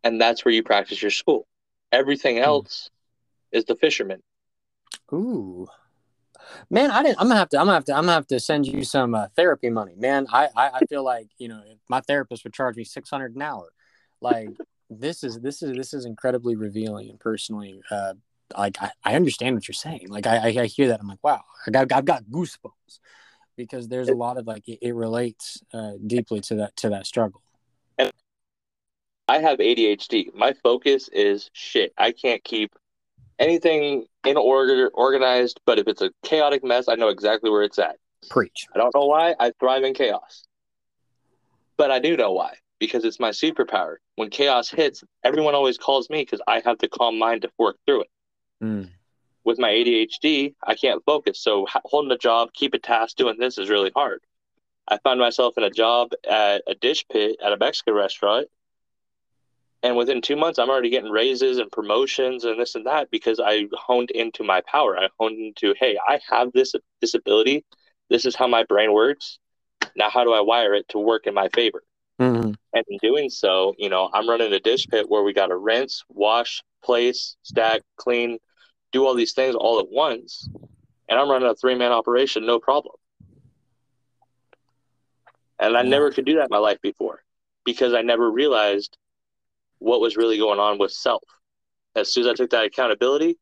and 0.04 0.20
that's 0.20 0.44
where 0.44 0.52
you 0.52 0.62
practice 0.62 1.00
your 1.00 1.10
school. 1.10 1.46
Everything 1.90 2.36
hmm. 2.36 2.44
else 2.44 2.90
mm. 3.52 3.58
is 3.58 3.64
the 3.64 3.76
fisherman. 3.76 4.22
Ooh, 5.12 5.66
man, 6.70 6.90
I 6.90 7.02
didn't. 7.02 7.20
I'm 7.20 7.28
gonna 7.28 7.38
have 7.38 7.50
to. 7.50 7.58
I'm 7.58 7.66
gonna 7.66 7.74
have 7.74 7.84
to. 7.86 7.94
I'm 7.94 8.02
gonna 8.02 8.12
have 8.12 8.26
to 8.28 8.40
send 8.40 8.66
you 8.66 8.84
some 8.84 9.14
uh, 9.14 9.28
therapy 9.36 9.70
money, 9.70 9.94
man. 9.96 10.26
I, 10.32 10.48
I 10.56 10.70
I 10.74 10.80
feel 10.88 11.04
like 11.04 11.28
you 11.38 11.48
know 11.48 11.62
my 11.88 12.00
therapist 12.00 12.44
would 12.44 12.54
charge 12.54 12.76
me 12.76 12.84
six 12.84 13.10
hundred 13.10 13.36
an 13.36 13.42
hour. 13.42 13.72
Like 14.20 14.50
this 14.88 15.24
is 15.24 15.40
this 15.40 15.62
is 15.62 15.76
this 15.76 15.94
is 15.94 16.04
incredibly 16.04 16.56
revealing 16.56 17.10
and 17.10 17.20
personally. 17.20 17.80
Uh, 17.90 18.14
like 18.56 18.76
I, 18.80 18.90
I 19.04 19.14
understand 19.14 19.56
what 19.56 19.68
you're 19.68 19.74
saying. 19.74 20.06
Like 20.08 20.26
I, 20.26 20.60
I 20.62 20.66
hear 20.66 20.88
that. 20.88 21.00
I'm 21.00 21.08
like, 21.08 21.22
wow, 21.22 21.42
I 21.66 21.70
got 21.70 21.92
I've 21.92 22.04
got 22.04 22.24
goosebumps 22.24 22.98
because 23.56 23.88
there's 23.88 24.08
a 24.08 24.14
lot 24.14 24.38
of 24.38 24.46
like 24.46 24.68
it, 24.68 24.78
it 24.82 24.94
relates 24.94 25.62
uh, 25.72 25.92
deeply 26.06 26.40
to 26.42 26.56
that 26.56 26.76
to 26.76 26.88
that 26.90 27.06
struggle. 27.06 27.42
And 27.98 28.10
I 29.28 29.38
have 29.38 29.58
ADHD. 29.58 30.34
My 30.34 30.52
focus 30.52 31.08
is 31.08 31.50
shit. 31.52 31.92
I 31.96 32.12
can't 32.12 32.42
keep 32.44 32.74
anything 33.38 34.06
in 34.24 34.36
order 34.36 34.88
organized, 34.94 35.60
but 35.66 35.78
if 35.78 35.88
it's 35.88 36.02
a 36.02 36.10
chaotic 36.22 36.64
mess, 36.64 36.88
I 36.88 36.94
know 36.94 37.08
exactly 37.08 37.50
where 37.50 37.62
it's 37.62 37.78
at. 37.78 37.96
Preach. 38.30 38.66
I 38.74 38.78
don't 38.78 38.94
know 38.94 39.06
why. 39.06 39.34
I 39.38 39.52
thrive 39.58 39.84
in 39.84 39.94
chaos. 39.94 40.44
But 41.76 41.90
I 41.90 41.98
do 41.98 42.16
know 42.16 42.32
why. 42.32 42.54
Because 42.78 43.04
it's 43.04 43.20
my 43.20 43.30
superpower. 43.30 43.96
When 44.16 44.30
chaos 44.30 44.70
hits, 44.70 45.02
everyone 45.24 45.54
always 45.54 45.78
calls 45.78 46.10
me 46.10 46.22
because 46.22 46.40
I 46.46 46.62
have 46.64 46.78
the 46.78 46.88
calm 46.88 47.18
mind 47.18 47.42
to 47.42 47.50
work 47.58 47.76
through 47.86 48.02
it. 48.02 48.10
Mm. 48.62 48.90
With 49.44 49.58
my 49.58 49.70
ADHD, 49.70 50.54
I 50.62 50.74
can't 50.74 51.04
focus. 51.04 51.40
So 51.40 51.66
holding 51.84 52.12
a 52.12 52.18
job, 52.18 52.52
keep 52.52 52.74
a 52.74 52.78
task, 52.78 53.16
doing 53.16 53.36
this 53.38 53.58
is 53.58 53.68
really 53.68 53.90
hard. 53.94 54.20
I 54.86 54.98
found 54.98 55.20
myself 55.20 55.54
in 55.56 55.64
a 55.64 55.70
job 55.70 56.12
at 56.28 56.62
a 56.66 56.74
dish 56.74 57.04
pit 57.10 57.36
at 57.44 57.52
a 57.52 57.56
Mexican 57.56 57.94
restaurant 57.94 58.48
and 59.82 59.96
within 59.96 60.20
two 60.20 60.36
months 60.36 60.58
i'm 60.58 60.70
already 60.70 60.90
getting 60.90 61.10
raises 61.10 61.58
and 61.58 61.70
promotions 61.70 62.44
and 62.44 62.58
this 62.58 62.74
and 62.74 62.86
that 62.86 63.10
because 63.10 63.40
i 63.40 63.66
honed 63.72 64.10
into 64.12 64.42
my 64.42 64.60
power 64.62 64.98
i 64.98 65.08
honed 65.18 65.38
into 65.38 65.74
hey 65.78 65.98
i 66.06 66.20
have 66.28 66.52
this 66.52 66.74
disability 67.00 67.64
this 68.08 68.24
is 68.24 68.34
how 68.34 68.46
my 68.46 68.64
brain 68.64 68.92
works 68.92 69.38
now 69.96 70.08
how 70.08 70.24
do 70.24 70.32
i 70.32 70.40
wire 70.40 70.74
it 70.74 70.88
to 70.88 70.98
work 70.98 71.26
in 71.26 71.34
my 71.34 71.48
favor 71.50 71.82
mm-hmm. 72.20 72.52
and 72.74 72.84
in 72.88 72.98
doing 73.02 73.28
so 73.28 73.74
you 73.78 73.88
know 73.88 74.08
i'm 74.12 74.28
running 74.28 74.52
a 74.52 74.60
dish 74.60 74.86
pit 74.86 75.08
where 75.08 75.22
we 75.22 75.32
got 75.32 75.48
to 75.48 75.56
rinse 75.56 76.04
wash 76.08 76.62
place 76.82 77.36
stack 77.42 77.82
clean 77.96 78.38
do 78.92 79.06
all 79.06 79.14
these 79.14 79.32
things 79.32 79.54
all 79.54 79.80
at 79.80 79.90
once 79.90 80.48
and 81.08 81.18
i'm 81.18 81.30
running 81.30 81.48
a 81.48 81.54
three-man 81.54 81.92
operation 81.92 82.46
no 82.46 82.58
problem 82.58 82.94
and 85.58 85.76
i 85.76 85.82
never 85.82 86.10
could 86.10 86.24
do 86.24 86.36
that 86.36 86.44
in 86.44 86.50
my 86.50 86.58
life 86.58 86.80
before 86.82 87.22
because 87.64 87.94
i 87.94 88.02
never 88.02 88.30
realized 88.30 88.96
what 89.82 90.00
was 90.00 90.16
really 90.16 90.38
going 90.38 90.60
on 90.60 90.78
with 90.78 90.92
self. 90.92 91.24
As 91.96 92.12
soon 92.12 92.24
as 92.24 92.30
I 92.30 92.34
took 92.34 92.50
that 92.50 92.64
accountability, 92.64 93.38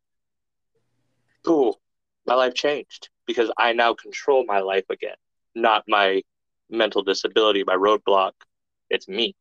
cool, 1.45 1.81
my 2.27 2.35
life 2.35 2.55
changed 2.55 3.11
because 3.27 3.53
I 3.59 3.73
now 3.75 3.95
control 3.95 4.45
my 4.47 4.61
life 4.61 4.87
again, 4.91 5.17
not 5.55 5.85
my 5.87 6.23
mental 6.71 7.03
disability, 7.03 7.63
my 7.65 7.75
roadblock. 7.75 8.33
It's 8.89 9.07
me. 9.07 9.37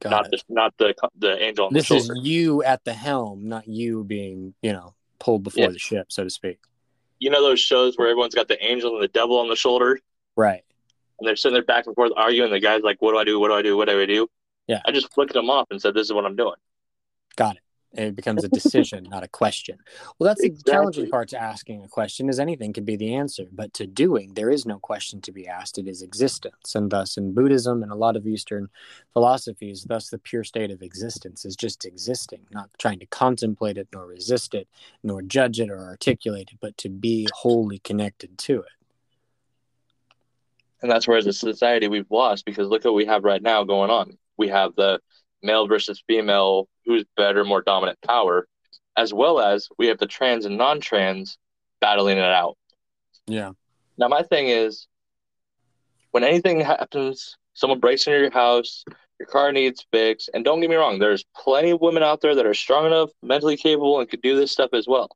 Got 0.00 0.10
not 0.10 0.26
it. 0.26 0.30
the 0.30 0.54
not 0.54 0.74
the 0.78 0.94
the 1.18 1.42
angel. 1.42 1.70
this 1.70 1.90
is 1.90 2.10
you 2.22 2.62
at 2.62 2.84
the 2.84 2.92
helm, 2.92 3.48
not 3.48 3.66
you 3.68 4.04
being 4.04 4.54
you 4.62 4.72
know 4.72 4.94
pulled 5.18 5.42
before 5.42 5.64
yeah. 5.64 5.70
the 5.70 5.78
ship, 5.78 6.12
so 6.12 6.24
to 6.24 6.30
speak. 6.30 6.58
You 7.18 7.30
know 7.30 7.42
those 7.42 7.60
shows 7.60 7.96
where 7.96 8.08
everyone's 8.08 8.34
got 8.34 8.48
the 8.48 8.62
angel 8.64 8.94
and 8.94 9.02
the 9.02 9.08
devil 9.08 9.38
on 9.38 9.48
the 9.48 9.56
shoulder, 9.56 9.98
right? 10.36 10.62
And 11.18 11.28
they're 11.28 11.36
sitting 11.36 11.54
there 11.54 11.64
back 11.64 11.86
and 11.86 11.94
forth 11.94 12.12
arguing. 12.16 12.50
The 12.50 12.60
guy's 12.60 12.82
like, 12.82 13.00
"What 13.00 13.12
do 13.12 13.18
I 13.18 13.24
do? 13.24 13.38
What 13.38 13.48
do 13.48 13.54
I 13.54 13.62
do? 13.62 13.76
What 13.76 13.88
do 13.88 14.00
I 14.00 14.06
do?" 14.06 14.28
Yeah. 14.66 14.80
I 14.84 14.92
just 14.92 15.12
flicked 15.12 15.34
them 15.34 15.50
off 15.50 15.66
and 15.70 15.80
said, 15.80 15.94
this 15.94 16.06
is 16.06 16.12
what 16.12 16.24
I'm 16.24 16.36
doing. 16.36 16.56
Got 17.36 17.56
it. 17.56 17.62
It 17.96 18.16
becomes 18.16 18.44
a 18.44 18.48
decision, 18.60 19.04
not 19.04 19.22
a 19.22 19.28
question. 19.28 19.78
Well, 20.18 20.28
that's 20.28 20.42
exactly. 20.42 20.62
the 20.64 20.70
challenging 20.70 21.10
part 21.10 21.28
to 21.30 21.40
asking 21.40 21.84
a 21.84 21.88
question 21.88 22.28
is 22.28 22.38
anything 22.38 22.72
could 22.72 22.84
be 22.84 22.96
the 22.96 23.14
answer, 23.14 23.44
but 23.52 23.72
to 23.74 23.86
doing, 23.86 24.34
there 24.34 24.50
is 24.50 24.66
no 24.66 24.78
question 24.78 25.20
to 25.22 25.32
be 25.32 25.46
asked. 25.46 25.78
It 25.78 25.88
is 25.88 26.02
existence. 26.02 26.74
And 26.74 26.90
thus 26.90 27.16
in 27.16 27.34
Buddhism 27.34 27.82
and 27.82 27.92
a 27.92 27.96
lot 27.96 28.16
of 28.16 28.26
Eastern 28.26 28.68
philosophies, 29.12 29.84
thus 29.84 30.10
the 30.10 30.18
pure 30.18 30.44
state 30.44 30.70
of 30.70 30.82
existence 30.82 31.44
is 31.44 31.56
just 31.56 31.84
existing, 31.84 32.40
not 32.50 32.70
trying 32.78 32.98
to 32.98 33.06
contemplate 33.06 33.78
it 33.78 33.88
nor 33.92 34.06
resist 34.06 34.54
it, 34.54 34.68
nor 35.02 35.22
judge 35.22 35.60
it 35.60 35.70
or 35.70 35.80
articulate 35.84 36.50
it, 36.52 36.58
but 36.60 36.76
to 36.78 36.88
be 36.88 37.28
wholly 37.32 37.78
connected 37.78 38.36
to 38.38 38.60
it. 38.60 38.68
And 40.82 40.90
that's 40.90 41.08
where 41.08 41.16
as 41.16 41.26
a 41.26 41.32
society 41.32 41.88
we've 41.88 42.10
lost 42.10 42.44
because 42.44 42.68
look 42.68 42.84
what 42.84 42.94
we 42.94 43.06
have 43.06 43.24
right 43.24 43.40
now 43.40 43.64
going 43.64 43.90
on 43.90 44.18
we 44.36 44.48
have 44.48 44.74
the 44.76 45.00
male 45.44 45.66
versus 45.68 46.02
female, 46.06 46.68
who's 46.84 47.04
better, 47.16 47.44
more 47.44 47.62
dominant 47.62 47.98
power, 48.04 48.46
as 48.96 49.12
well 49.12 49.40
as 49.40 49.68
we 49.78 49.86
have 49.88 49.98
the 49.98 50.06
trans 50.06 50.44
and 50.44 50.56
non 50.56 50.80
trans 50.80 51.38
battling 51.80 52.18
it 52.18 52.24
out. 52.24 52.56
Yeah. 53.26 53.52
Now, 53.96 54.08
my 54.08 54.22
thing 54.22 54.48
is 54.48 54.88
when 56.10 56.24
anything 56.24 56.60
happens 56.60 57.36
someone 57.54 57.80
breaks 57.80 58.06
into 58.06 58.18
your 58.18 58.30
house, 58.30 58.84
your 59.18 59.26
car 59.28 59.52
needs 59.52 59.86
fixed, 59.92 60.28
and 60.34 60.44
don't 60.44 60.60
get 60.60 60.68
me 60.68 60.76
wrong, 60.76 60.98
there's 60.98 61.24
plenty 61.36 61.70
of 61.70 61.80
women 61.80 62.02
out 62.02 62.20
there 62.20 62.34
that 62.34 62.46
are 62.46 62.54
strong 62.54 62.86
enough, 62.86 63.10
mentally 63.22 63.56
capable, 63.56 64.00
and 64.00 64.10
could 64.10 64.22
do 64.22 64.36
this 64.36 64.52
stuff 64.52 64.70
as 64.72 64.86
well. 64.86 65.08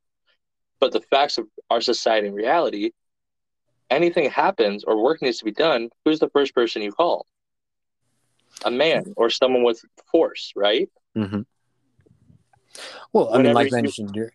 But 0.79 0.93
the 0.93 1.01
facts 1.01 1.37
of 1.37 1.47
our 1.69 1.81
society 1.81 2.27
and 2.27 2.35
reality, 2.35 2.91
anything 3.89 4.29
happens 4.29 4.83
or 4.85 5.01
work 5.01 5.21
needs 5.21 5.39
to 5.39 5.45
be 5.45 5.51
done, 5.51 5.89
who's 6.05 6.19
the 6.19 6.29
first 6.29 6.55
person 6.55 6.81
you 6.81 6.91
call? 6.91 7.27
A 8.65 8.71
man 8.71 9.13
or 9.15 9.29
someone 9.29 9.63
with 9.63 9.81
force, 10.11 10.53
right? 10.55 10.89
Mm-hmm. 11.17 11.41
Well, 13.13 13.33
I 13.33 13.41
mean, 13.41 13.53
like 13.53 13.71
mentioned, 13.71 14.15
you're... 14.15 14.31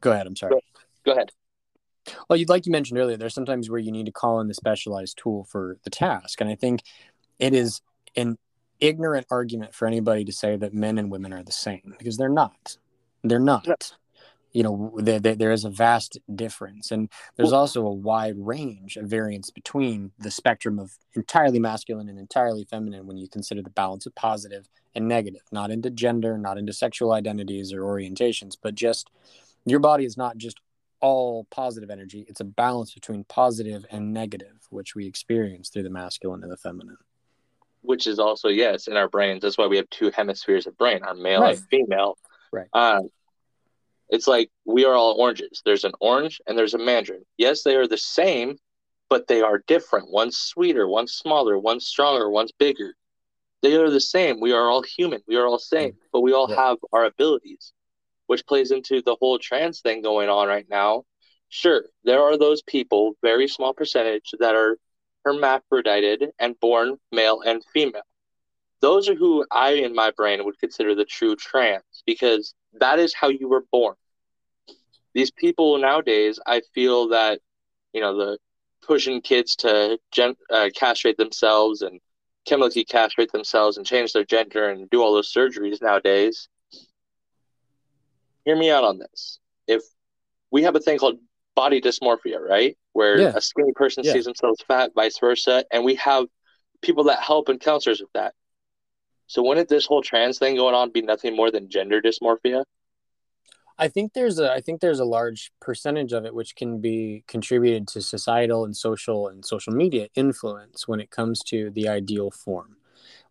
go 0.00 0.12
ahead. 0.12 0.26
I'm 0.26 0.36
sorry. 0.36 0.52
Go, 0.52 0.60
go 1.04 1.12
ahead. 1.12 1.30
Well, 2.28 2.38
you'd 2.38 2.48
like 2.48 2.66
you 2.66 2.72
mentioned 2.72 2.98
earlier, 2.98 3.16
there's 3.16 3.34
sometimes 3.34 3.68
where 3.68 3.78
you 3.78 3.92
need 3.92 4.06
to 4.06 4.12
call 4.12 4.40
in 4.40 4.48
the 4.48 4.54
specialized 4.54 5.18
tool 5.18 5.44
for 5.44 5.76
the 5.84 5.90
task, 5.90 6.40
and 6.40 6.48
I 6.48 6.54
think 6.54 6.82
it 7.38 7.54
is 7.54 7.80
an 8.16 8.38
ignorant 8.80 9.26
argument 9.30 9.74
for 9.74 9.86
anybody 9.86 10.24
to 10.24 10.32
say 10.32 10.56
that 10.56 10.72
men 10.72 10.98
and 10.98 11.10
women 11.10 11.32
are 11.32 11.42
the 11.42 11.52
same 11.52 11.94
because 11.98 12.16
they're 12.16 12.28
not. 12.28 12.76
They're 13.22 13.38
not. 13.38 13.92
You 14.52 14.62
know, 14.62 14.94
there, 14.96 15.20
there 15.20 15.52
is 15.52 15.64
a 15.64 15.70
vast 15.70 16.18
difference, 16.34 16.90
and 16.90 17.10
there's 17.36 17.52
also 17.52 17.86
a 17.86 17.92
wide 17.92 18.36
range 18.38 18.96
of 18.96 19.06
variance 19.06 19.50
between 19.50 20.12
the 20.18 20.30
spectrum 20.30 20.78
of 20.78 20.96
entirely 21.14 21.58
masculine 21.58 22.08
and 22.08 22.18
entirely 22.18 22.64
feminine 22.64 23.06
when 23.06 23.18
you 23.18 23.28
consider 23.28 23.62
the 23.62 23.70
balance 23.70 24.06
of 24.06 24.14
positive 24.14 24.68
and 24.94 25.06
negative, 25.06 25.42
not 25.52 25.70
into 25.70 25.90
gender, 25.90 26.38
not 26.38 26.56
into 26.56 26.72
sexual 26.72 27.12
identities 27.12 27.72
or 27.72 27.82
orientations, 27.82 28.56
but 28.60 28.74
just 28.74 29.10
your 29.66 29.80
body 29.80 30.04
is 30.04 30.16
not 30.16 30.38
just 30.38 30.60
all 31.00 31.44
positive 31.50 31.90
energy. 31.90 32.24
It's 32.28 32.40
a 32.40 32.44
balance 32.44 32.94
between 32.94 33.24
positive 33.24 33.84
and 33.90 34.12
negative, 34.12 34.66
which 34.70 34.94
we 34.94 35.06
experience 35.06 35.68
through 35.68 35.84
the 35.84 35.90
masculine 35.90 36.42
and 36.42 36.50
the 36.50 36.56
feminine. 36.56 36.96
Which 37.82 38.06
is 38.06 38.18
also, 38.18 38.48
yes, 38.48 38.88
in 38.88 38.96
our 38.96 39.08
brains. 39.08 39.42
That's 39.42 39.56
why 39.56 39.66
we 39.66 39.76
have 39.76 39.88
two 39.90 40.10
hemispheres 40.10 40.66
of 40.66 40.76
brain, 40.76 41.02
our 41.02 41.14
male 41.14 41.42
right. 41.42 41.56
and 41.56 41.66
female. 41.68 42.18
Right. 42.52 42.66
Um, 42.72 43.08
it's 44.10 44.26
like 44.26 44.50
we 44.64 44.84
are 44.84 44.94
all 44.94 45.20
oranges. 45.20 45.62
There's 45.64 45.84
an 45.84 45.92
orange 46.00 46.40
and 46.46 46.56
there's 46.56 46.74
a 46.74 46.78
mandarin. 46.78 47.24
Yes, 47.36 47.62
they 47.62 47.76
are 47.76 47.86
the 47.86 47.98
same, 47.98 48.56
but 49.08 49.26
they 49.26 49.42
are 49.42 49.62
different. 49.66 50.10
One's 50.10 50.38
sweeter, 50.38 50.88
one's 50.88 51.12
smaller, 51.12 51.58
one's 51.58 51.86
stronger, 51.86 52.30
one's 52.30 52.52
bigger. 52.52 52.94
They 53.62 53.76
are 53.76 53.90
the 53.90 54.00
same. 54.00 54.40
We 54.40 54.52
are 54.52 54.68
all 54.68 54.82
human. 54.82 55.20
We 55.26 55.36
are 55.36 55.46
all 55.46 55.58
same, 55.58 55.92
mm. 55.92 55.96
but 56.12 56.20
we 56.20 56.32
all 56.32 56.48
have 56.48 56.78
our 56.92 57.04
abilities 57.04 57.72
which 58.28 58.46
plays 58.46 58.70
into 58.70 59.02
the 59.02 59.16
whole 59.16 59.38
trans 59.38 59.80
thing 59.80 60.02
going 60.02 60.28
on 60.28 60.46
right 60.48 60.66
now. 60.70 61.02
Sure, 61.48 61.84
there 62.04 62.22
are 62.22 62.36
those 62.36 62.62
people, 62.62 63.14
very 63.22 63.48
small 63.48 63.72
percentage, 63.72 64.30
that 64.38 64.54
are 64.54 64.78
hermaphrodited 65.24 66.30
and 66.38 66.60
born 66.60 66.96
male 67.10 67.40
and 67.40 67.64
female. 67.72 68.02
Those 68.80 69.08
are 69.08 69.14
who 69.14 69.44
I, 69.50 69.70
in 69.72 69.94
my 69.94 70.12
brain, 70.12 70.44
would 70.44 70.58
consider 70.58 70.94
the 70.94 71.06
true 71.06 71.36
trans 71.36 71.82
because 72.06 72.54
that 72.74 72.98
is 72.98 73.14
how 73.14 73.28
you 73.28 73.48
were 73.48 73.64
born. 73.72 73.94
These 75.14 75.30
people 75.30 75.78
nowadays, 75.78 76.38
I 76.46 76.62
feel 76.74 77.08
that, 77.08 77.40
you 77.92 78.00
know, 78.00 78.16
the 78.16 78.38
pushing 78.82 79.20
kids 79.20 79.56
to 79.56 79.98
gen- 80.12 80.36
uh, 80.50 80.70
castrate 80.74 81.16
themselves 81.16 81.82
and 81.82 82.00
chemically 82.44 82.84
castrate 82.84 83.32
themselves 83.32 83.76
and 83.76 83.86
change 83.86 84.12
their 84.12 84.24
gender 84.24 84.68
and 84.68 84.88
do 84.90 85.02
all 85.02 85.12
those 85.12 85.32
surgeries 85.32 85.82
nowadays 85.82 86.48
hear 88.48 88.56
me 88.56 88.70
out 88.70 88.82
on 88.82 88.98
this. 88.98 89.38
If 89.66 89.82
we 90.50 90.62
have 90.62 90.74
a 90.74 90.80
thing 90.80 90.96
called 90.98 91.18
body 91.54 91.82
dysmorphia, 91.82 92.40
right? 92.40 92.78
Where 92.94 93.20
yeah. 93.20 93.32
a 93.34 93.42
skinny 93.42 93.72
person 93.74 94.04
yeah. 94.04 94.12
sees 94.14 94.24
themselves 94.24 94.64
fat, 94.66 94.92
vice 94.94 95.18
versa, 95.18 95.64
and 95.70 95.84
we 95.84 95.96
have 95.96 96.24
people 96.80 97.04
that 97.04 97.20
help 97.20 97.50
and 97.50 97.60
counselors 97.60 98.00
with 98.00 98.12
that. 98.14 98.32
So 99.28 99.42
wouldn't 99.42 99.68
this 99.68 99.86
whole 99.86 100.02
trans 100.02 100.38
thing 100.38 100.56
going 100.56 100.74
on 100.74 100.90
be 100.90 101.02
nothing 101.02 101.36
more 101.36 101.50
than 101.50 101.68
gender 101.68 102.00
dysmorphia? 102.00 102.64
I 103.78 103.86
think 103.86 104.14
there's 104.14 104.40
a 104.40 104.50
I 104.52 104.60
think 104.60 104.80
there's 104.80 104.98
a 104.98 105.04
large 105.04 105.52
percentage 105.60 106.12
of 106.12 106.24
it 106.24 106.34
which 106.34 106.56
can 106.56 106.80
be 106.80 107.22
contributed 107.28 107.86
to 107.88 108.02
societal 108.02 108.64
and 108.64 108.76
social 108.76 109.28
and 109.28 109.44
social 109.44 109.72
media 109.72 110.08
influence 110.16 110.88
when 110.88 110.98
it 110.98 111.10
comes 111.10 111.44
to 111.44 111.70
the 111.70 111.88
ideal 111.88 112.30
form. 112.30 112.76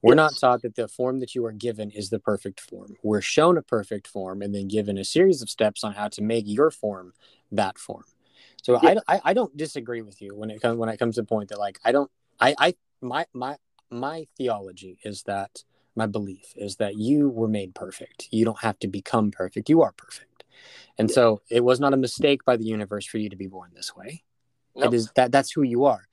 We're 0.01 0.13
yes. 0.13 0.17
not 0.17 0.37
taught 0.39 0.61
that 0.61 0.75
the 0.75 0.87
form 0.87 1.19
that 1.19 1.33
you 1.33 1.43
are 1.45 1.51
given 1.51 1.89
is 1.89 2.11
the 2.11 2.19
perfect 2.19 2.61
form. 2.61 2.95
We're 3.03 3.21
shown 3.21 3.57
a 3.57 3.63
perfect 3.63 4.07
form 4.07 4.41
and 4.41 4.53
then 4.53 4.67
given 4.67 4.97
a 4.97 5.03
series 5.03 5.41
of 5.41 5.49
steps 5.49 5.83
on 5.83 5.93
how 5.93 6.07
to 6.09 6.21
make 6.21 6.45
your 6.47 6.69
form 6.69 7.13
that 7.51 7.79
form. 7.79 8.05
So 8.61 8.79
yeah. 8.81 8.99
I, 9.07 9.15
I, 9.15 9.21
I 9.25 9.33
don't 9.33 9.57
disagree 9.57 10.01
with 10.01 10.21
you 10.21 10.35
when 10.35 10.51
it 10.51 10.61
comes 10.61 10.77
when 10.77 10.89
it 10.89 10.97
comes 10.97 11.15
to 11.15 11.21
the 11.21 11.27
point 11.27 11.49
that 11.49 11.59
like 11.59 11.79
I 11.83 11.91
don't 11.91 12.11
I 12.39 12.55
I 12.57 12.75
my 13.01 13.25
my 13.33 13.57
my 13.89 14.27
theology 14.37 14.99
is 15.03 15.23
that 15.23 15.63
my 15.97 16.05
belief 16.05 16.53
is 16.55 16.77
that 16.77 16.97
you 16.97 17.29
were 17.29 17.47
made 17.47 17.75
perfect. 17.75 18.27
You 18.31 18.45
don't 18.45 18.61
have 18.61 18.79
to 18.79 18.87
become 18.87 19.31
perfect. 19.31 19.69
You 19.69 19.81
are 19.81 19.91
perfect. 19.91 20.43
And 20.97 21.09
yeah. 21.09 21.15
so 21.15 21.41
it 21.49 21.63
was 21.63 21.79
not 21.79 21.93
a 21.93 21.97
mistake 21.97 22.45
by 22.45 22.57
the 22.57 22.65
universe 22.65 23.05
for 23.05 23.17
you 23.17 23.29
to 23.29 23.35
be 23.35 23.47
born 23.47 23.71
this 23.75 23.95
way. 23.95 24.23
Nope. 24.75 24.93
It 24.93 24.95
is 24.95 25.11
that 25.15 25.31
that's 25.31 25.51
who 25.51 25.63
you 25.63 25.85
are 25.85 26.07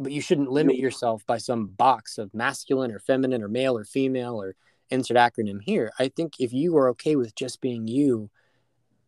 but 0.00 0.12
you 0.12 0.20
shouldn't 0.20 0.50
limit 0.50 0.76
yourself 0.76 1.24
by 1.26 1.36
some 1.36 1.66
box 1.66 2.16
of 2.16 2.32
masculine 2.32 2.90
or 2.90 2.98
feminine 2.98 3.42
or 3.42 3.48
male 3.48 3.76
or 3.76 3.84
female 3.84 4.40
or 4.40 4.54
insert 4.88 5.16
acronym 5.16 5.60
here. 5.62 5.92
I 5.98 6.08
think 6.08 6.34
if 6.38 6.52
you 6.52 6.76
are 6.78 6.88
okay 6.90 7.16
with 7.16 7.34
just 7.34 7.60
being 7.60 7.86
you 7.86 8.30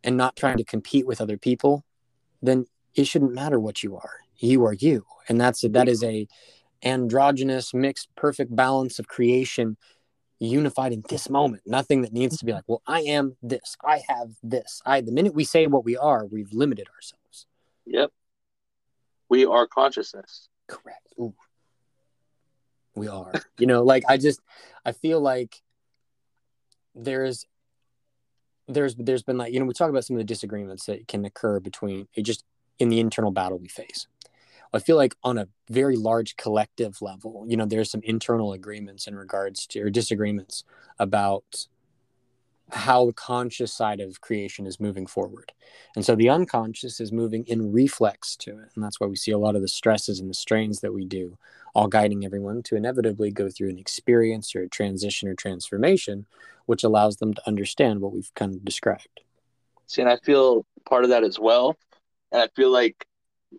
and 0.03 0.15
not 0.15 0.35
trying 0.35 0.57
to 0.57 0.63
compete 0.63 1.07
with 1.07 1.19
other 1.19 1.37
people, 1.37 1.83
then 2.41 2.65
it 2.95 3.07
shouldn't 3.07 3.33
matter 3.33 3.59
what 3.59 3.81
you 3.81 3.95
are. 3.95 4.19
You 4.37 4.63
are 4.65 4.73
you. 4.73 5.05
And 5.27 5.41
that's 5.41 5.63
a, 5.63 5.69
that 5.69 5.89
is 5.89 6.03
a 6.03 6.27
androgynous 6.83 7.73
mixed 7.73 8.09
perfect 8.15 8.55
balance 8.55 8.99
of 8.99 9.07
creation 9.07 9.77
unified 10.43 10.93
in 10.93 11.03
this 11.09 11.29
moment. 11.29 11.63
Nothing 11.65 12.01
that 12.01 12.13
needs 12.13 12.37
to 12.37 12.45
be 12.45 12.53
like, 12.53 12.63
well, 12.67 12.81
I 12.87 13.01
am 13.01 13.35
this. 13.41 13.75
I 13.83 14.01
have 14.07 14.31
this. 14.41 14.81
I 14.85 15.01
the 15.01 15.11
minute 15.11 15.33
we 15.33 15.43
say 15.43 15.67
what 15.67 15.85
we 15.85 15.97
are, 15.97 16.25
we've 16.25 16.51
limited 16.53 16.87
ourselves. 16.95 17.45
Yep. 17.85 18.11
We 19.29 19.45
are 19.45 19.67
consciousness. 19.67 20.49
Correct. 20.67 21.13
Ooh. 21.19 21.33
We 22.95 23.07
are. 23.07 23.33
you 23.57 23.67
know, 23.67 23.83
like 23.83 24.03
I 24.07 24.17
just 24.17 24.39
I 24.85 24.91
feel 24.91 25.19
like 25.19 25.61
there's 26.95 27.45
there's 28.67 28.95
there's 28.95 29.23
been 29.23 29.37
like 29.37 29.53
you 29.53 29.59
know 29.59 29.65
we 29.65 29.73
talk 29.73 29.89
about 29.89 30.05
some 30.05 30.15
of 30.15 30.19
the 30.19 30.25
disagreements 30.25 30.85
that 30.85 31.07
can 31.07 31.25
occur 31.25 31.59
between 31.59 32.07
it 32.13 32.23
just 32.23 32.43
in 32.79 32.89
the 32.89 32.99
internal 32.99 33.31
battle 33.31 33.57
we 33.57 33.67
face. 33.67 34.07
I 34.73 34.79
feel 34.79 34.97
like 34.97 35.15
on 35.23 35.37
a 35.37 35.47
very 35.69 35.95
large 35.95 36.35
collective 36.35 37.01
level, 37.01 37.45
you 37.47 37.55
know, 37.55 37.65
there's 37.65 37.91
some 37.91 38.01
internal 38.03 38.53
agreements 38.53 39.07
in 39.07 39.15
regards 39.15 39.67
to 39.67 39.81
or 39.81 39.89
disagreements 39.89 40.63
about 40.99 41.67
how 42.71 43.05
the 43.05 43.13
conscious 43.13 43.71
side 43.71 43.99
of 43.99 44.21
creation 44.21 44.65
is 44.65 44.79
moving 44.79 45.05
forward. 45.05 45.51
And 45.95 46.03
so 46.03 46.15
the 46.15 46.29
unconscious 46.29 46.99
is 46.99 47.11
moving 47.11 47.43
in 47.45 47.71
reflex 47.71 48.35
to 48.37 48.51
it. 48.51 48.69
And 48.73 48.83
that's 48.83 48.99
why 48.99 49.05
we 49.05 49.15
see 49.15 49.31
a 49.31 49.37
lot 49.37 49.55
of 49.55 49.61
the 49.61 49.67
stresses 49.67 50.19
and 50.19 50.29
the 50.29 50.33
strains 50.33 50.79
that 50.79 50.93
we 50.93 51.05
do, 51.05 51.37
all 51.75 51.87
guiding 51.87 52.25
everyone 52.25 52.63
to 52.63 52.75
inevitably 52.75 53.31
go 53.31 53.49
through 53.49 53.69
an 53.69 53.77
experience 53.77 54.55
or 54.55 54.63
a 54.63 54.69
transition 54.69 55.29
or 55.29 55.35
transformation, 55.35 56.25
which 56.65 56.83
allows 56.83 57.17
them 57.17 57.33
to 57.33 57.47
understand 57.47 58.01
what 58.01 58.13
we've 58.13 58.33
kind 58.33 58.55
of 58.55 58.65
described. 58.65 59.19
See, 59.85 60.01
and 60.01 60.09
I 60.09 60.17
feel 60.17 60.65
part 60.85 61.03
of 61.03 61.11
that 61.11 61.23
as 61.23 61.37
well. 61.37 61.77
And 62.31 62.41
I 62.41 62.47
feel 62.55 62.71
like, 62.71 63.05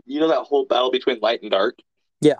you 0.07 0.21
know, 0.21 0.29
that 0.29 0.43
whole 0.43 0.67
battle 0.67 0.91
between 0.91 1.21
light 1.21 1.43
and 1.43 1.51
dark? 1.51 1.77
Yeah. 2.21 2.37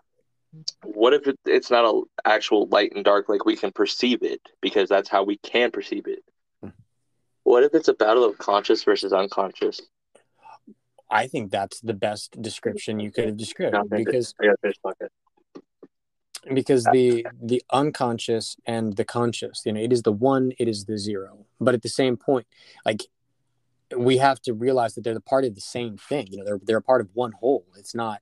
What 0.85 1.15
if 1.15 1.27
it, 1.27 1.39
it's 1.45 1.71
not 1.71 1.85
a 1.85 2.03
actual 2.25 2.67
light 2.69 2.93
and 2.95 3.05
dark 3.05 3.29
like 3.29 3.45
we 3.45 3.57
can 3.57 3.73
perceive 3.73 4.23
it 4.23 4.41
because 4.61 4.89
that's 4.89 5.09
how 5.09 5.25
we 5.25 5.37
can 5.39 5.71
perceive 5.71 6.07
it? 6.07 6.21
Hmm. 6.63 6.71
What 7.43 7.65
if 7.65 7.75
it's 7.75 7.89
a 7.89 7.95
battle 7.95 8.25
of 8.25 8.39
conscious 8.39 8.85
versus 8.85 9.13
unconscious? 9.13 9.81
I 11.11 11.27
think 11.27 11.51
that's 11.51 11.81
the 11.81 11.95
best 11.95 12.41
description 12.41 12.99
you 12.99 13.11
could 13.11 13.27
have 13.27 13.37
described 13.37 13.91
because 13.91 14.35
because 16.53 16.85
the 16.85 17.27
the 17.41 17.63
unconscious 17.71 18.57
and 18.67 18.97
the 18.97 19.05
conscious, 19.05 19.63
you 19.65 19.73
know, 19.73 19.81
it 19.81 19.93
is 19.93 20.03
the 20.03 20.13
one, 20.13 20.53
it 20.59 20.69
is 20.69 20.85
the 20.85 20.99
zero. 20.99 21.47
But 21.61 21.75
at 21.75 21.83
the 21.83 21.89
same 21.89 22.17
point, 22.17 22.47
like 22.85 23.03
we 23.97 24.19
have 24.19 24.41
to 24.43 24.55
realize 24.55 24.95
that 24.95 25.05
they're 25.05 25.15
the 25.15 25.21
part 25.21 25.45
of 25.45 25.55
the 25.55 25.61
same 25.61 25.97
thing. 25.97 26.29
You 26.31 26.39
know, 26.39 26.45
they're 26.45 26.61
they're 26.63 26.77
a 26.79 26.83
part 26.83 27.01
of 27.01 27.09
one 27.13 27.33
whole. 27.33 27.67
It's 27.77 27.95
not 27.95 28.21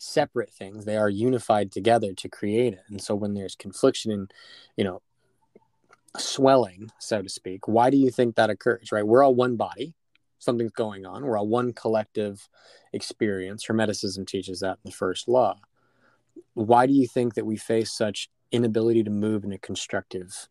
separate 0.00 0.50
things. 0.50 0.84
They 0.84 0.96
are 0.96 1.08
unified 1.08 1.70
together 1.70 2.12
to 2.14 2.28
create 2.28 2.72
it. 2.72 2.82
And 2.88 3.00
so 3.00 3.14
when 3.14 3.34
there's 3.34 3.54
confliction 3.54 4.10
and, 4.10 4.32
you 4.76 4.84
know, 4.84 5.02
swelling, 6.16 6.90
so 6.98 7.22
to 7.22 7.28
speak, 7.28 7.68
why 7.68 7.90
do 7.90 7.96
you 7.96 8.10
think 8.10 8.34
that 8.34 8.50
occurs, 8.50 8.92
right? 8.92 9.06
We're 9.06 9.22
all 9.22 9.34
one 9.34 9.56
body, 9.56 9.94
something's 10.38 10.72
going 10.72 11.04
on, 11.06 11.24
we're 11.24 11.38
all 11.38 11.46
one 11.46 11.72
collective 11.72 12.48
experience. 12.92 13.66
Hermeticism 13.66 14.26
teaches 14.26 14.60
that 14.60 14.78
in 14.82 14.90
the 14.90 14.90
first 14.90 15.28
law. 15.28 15.58
Why 16.54 16.86
do 16.86 16.92
you 16.94 17.06
think 17.06 17.34
that 17.34 17.46
we 17.46 17.56
face 17.56 17.92
such 17.92 18.30
inability 18.50 19.04
to 19.04 19.10
move 19.10 19.44
in 19.44 19.52
a 19.52 19.58
constructive, 19.58 20.48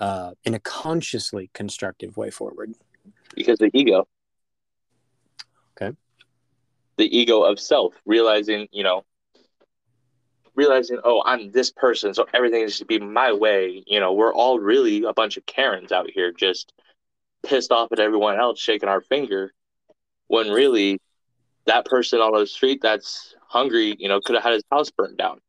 uh, 0.00 0.32
in 0.44 0.54
a 0.54 0.58
consciously 0.58 1.50
constructive 1.52 2.16
way 2.16 2.30
forward? 2.30 2.74
Because 3.34 3.58
the 3.58 3.70
ego. 3.74 4.06
Okay. 5.80 5.96
The 6.96 7.16
ego 7.16 7.42
of 7.42 7.60
self, 7.60 7.94
realizing, 8.06 8.68
you 8.72 8.82
know, 8.82 9.04
realizing, 10.54 10.98
oh, 11.04 11.22
I'm 11.24 11.52
this 11.52 11.70
person, 11.70 12.14
so 12.14 12.26
everything 12.32 12.60
needs 12.62 12.78
to 12.78 12.86
be 12.86 12.98
my 12.98 13.32
way. 13.32 13.84
You 13.86 14.00
know, 14.00 14.12
we're 14.14 14.34
all 14.34 14.58
really 14.58 15.04
a 15.04 15.12
bunch 15.12 15.36
of 15.36 15.44
Karens 15.46 15.92
out 15.92 16.10
here 16.10 16.32
just 16.32 16.72
pissed 17.44 17.70
off 17.70 17.92
at 17.92 18.00
everyone 18.00 18.40
else, 18.40 18.58
shaking 18.58 18.88
our 18.88 19.02
finger, 19.02 19.52
when 20.28 20.48
really 20.50 20.98
that 21.66 21.84
person 21.84 22.20
on 22.20 22.38
the 22.38 22.46
street 22.46 22.80
that's 22.82 23.34
hungry, 23.48 23.94
you 23.98 24.08
know, 24.08 24.20
could 24.20 24.34
have 24.34 24.44
had 24.44 24.54
his 24.54 24.64
house 24.72 24.90
burned 24.90 25.18
down. 25.18 25.40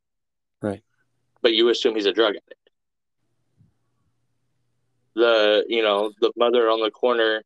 Right. 0.60 0.82
But 1.40 1.54
you 1.54 1.68
assume 1.70 1.94
he's 1.94 2.06
a 2.06 2.12
drug 2.12 2.34
addict. 2.34 2.70
The, 5.14 5.64
you 5.68 5.82
know, 5.82 6.12
the 6.20 6.32
mother 6.36 6.68
on 6.68 6.80
the 6.80 6.90
corner 6.90 7.42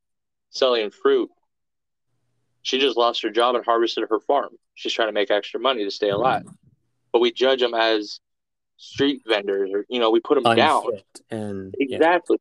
selling 0.52 0.90
fruit, 0.90 1.30
she 2.62 2.78
just 2.78 2.96
lost 2.96 3.22
her 3.22 3.30
job 3.30 3.56
and 3.56 3.64
harvested 3.64 4.04
her 4.08 4.20
farm. 4.20 4.50
She's 4.74 4.92
trying 4.92 5.08
to 5.08 5.12
make 5.12 5.30
extra 5.30 5.58
money 5.58 5.84
to 5.84 5.90
stay 5.90 6.08
mm-hmm. 6.08 6.16
alive. 6.16 6.44
But 7.12 7.20
we 7.20 7.32
judge 7.32 7.60
them 7.60 7.74
as 7.74 8.20
street 8.76 9.22
vendors 9.26 9.70
or, 9.72 9.84
you 9.88 9.98
know, 9.98 10.10
we 10.10 10.20
put 10.20 10.36
them 10.36 10.46
Unfit 10.46 10.56
down. 10.56 10.82
and 11.30 11.74
Exactly. 11.78 12.38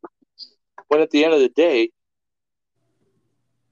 When 0.87 1.01
at 1.01 1.09
the 1.09 1.25
end 1.25 1.33
of 1.33 1.39
the 1.39 1.49
day, 1.49 1.89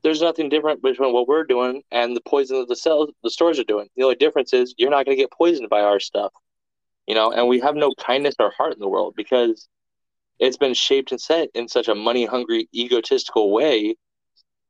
there's 0.02 0.22
nothing 0.22 0.50
different 0.50 0.82
between 0.82 1.14
what 1.14 1.28
we're 1.28 1.44
doing 1.44 1.84
and 1.92 2.16
the 2.16 2.22
poison 2.22 2.60
that 2.60 2.68
the 2.68 2.76
cells, 2.76 3.12
the 3.24 3.30
stores 3.30 3.60
are 3.60 3.66
doing. 3.66 3.90
The 3.96 4.04
only 4.04 4.16
difference 4.16 4.54
is 4.54 4.74
you're 4.78 4.90
not 4.90 5.06
going 5.06 5.18
to 5.18 5.22
get 5.22 5.32
poisoned 5.32 5.70
by 5.70 5.82
our 5.82 6.00
stuff, 6.00 6.32
you 7.06 7.16
know. 7.16 7.32
And 7.32 7.48
we 7.48 7.60
have 7.60 7.76
no 7.76 7.94
kindness 8.00 8.36
or 8.40 8.52
heart 8.52 8.74
in 8.74 8.80
the 8.80 8.88
world 8.88 9.14
because 9.18 9.68
it's 10.40 10.58
been 10.58 10.74
shaped 10.74 11.12
and 11.12 11.20
set 11.20 11.50
in 11.54 11.68
such 11.68 11.90
a 11.90 11.96
money 11.96 12.26
hungry, 12.26 12.70
egotistical 12.74 13.52
way. 13.52 13.96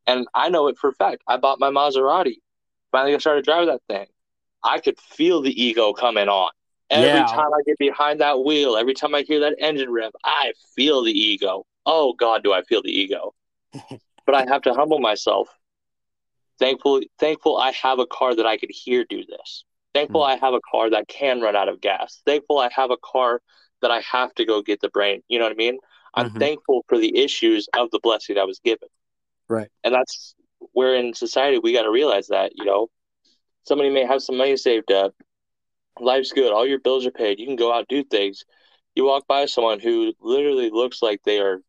And 0.09 0.27
I 0.33 0.49
know 0.49 0.67
it 0.67 0.77
for 0.77 0.89
a 0.89 0.93
fact. 0.93 1.23
I 1.27 1.37
bought 1.37 1.59
my 1.59 1.69
Maserati. 1.69 2.37
Finally, 2.91 3.15
I 3.15 3.17
started 3.19 3.45
driving 3.45 3.67
that 3.67 3.81
thing. 3.87 4.07
I 4.63 4.79
could 4.79 4.99
feel 4.99 5.41
the 5.41 5.61
ego 5.61 5.93
coming 5.93 6.27
on. 6.27 6.51
Every 6.89 7.07
Yeah. 7.07 7.25
time 7.25 7.53
I 7.53 7.61
get 7.65 7.77
behind 7.77 8.19
that 8.19 8.43
wheel, 8.43 8.75
every 8.75 8.93
time 8.95 9.13
I 9.13 9.21
hear 9.21 9.39
that 9.41 9.55
engine 9.59 9.91
rev, 9.91 10.11
I 10.25 10.53
feel 10.75 11.03
the 11.03 11.11
ego. 11.11 11.65
Oh 11.85 12.13
God, 12.13 12.43
do 12.43 12.53
I 12.53 12.63
feel 12.63 12.81
the 12.81 12.91
ego? 12.91 13.35
but 14.25 14.35
I 14.35 14.45
have 14.49 14.63
to 14.63 14.73
humble 14.73 14.99
myself. 14.99 15.49
Thankful, 16.59 17.01
thankful 17.19 17.57
I 17.57 17.71
have 17.71 17.99
a 17.99 18.05
car 18.07 18.35
that 18.35 18.45
I 18.45 18.57
could 18.57 18.71
hear 18.71 19.05
do 19.05 19.23
this. 19.25 19.63
Thankful 19.93 20.23
I 20.23 20.35
have 20.37 20.53
a 20.53 20.61
car 20.71 20.89
that 20.89 21.07
can 21.07 21.41
run 21.41 21.55
out 21.55 21.69
of 21.69 21.81
gas. 21.81 22.21
Thankful 22.25 22.59
I 22.59 22.69
have 22.73 22.91
a 22.91 22.97
car 22.97 23.41
that 23.81 23.91
I 23.91 24.01
have 24.01 24.33
to 24.35 24.45
go 24.45 24.61
get 24.61 24.81
the 24.81 24.89
brain. 24.89 25.23
You 25.29 25.39
know 25.39 25.45
what 25.45 25.53
I 25.53 25.55
mean? 25.55 25.77
I'm 26.15 26.29
Mhm. 26.29 26.39
thankful 26.39 26.83
for 26.87 26.97
the 26.97 27.17
issues 27.17 27.69
of 27.77 27.91
the 27.91 27.99
blessing 28.01 28.37
I 28.37 28.43
was 28.43 28.59
given. 28.59 28.89
Right. 29.49 29.69
And 29.83 29.93
that's 29.93 30.35
where 30.73 30.95
in 30.95 31.13
society 31.13 31.59
we 31.59 31.73
got 31.73 31.83
to 31.83 31.91
realize 31.91 32.27
that, 32.27 32.51
you 32.55 32.65
know, 32.65 32.89
somebody 33.63 33.89
may 33.89 34.05
have 34.05 34.21
some 34.21 34.37
money 34.37 34.55
saved 34.55 34.91
up. 34.91 35.13
Life's 35.99 36.31
good. 36.31 36.53
All 36.53 36.67
your 36.67 36.79
bills 36.79 37.05
are 37.05 37.11
paid. 37.11 37.39
You 37.39 37.47
can 37.47 37.55
go 37.55 37.73
out 37.73 37.87
do 37.89 38.03
things. 38.03 38.45
You 38.95 39.05
walk 39.05 39.27
by 39.27 39.45
someone 39.45 39.79
who 39.79 40.13
literally 40.21 40.69
looks 40.69 41.01
like 41.01 41.21
they 41.23 41.39
are 41.39 41.61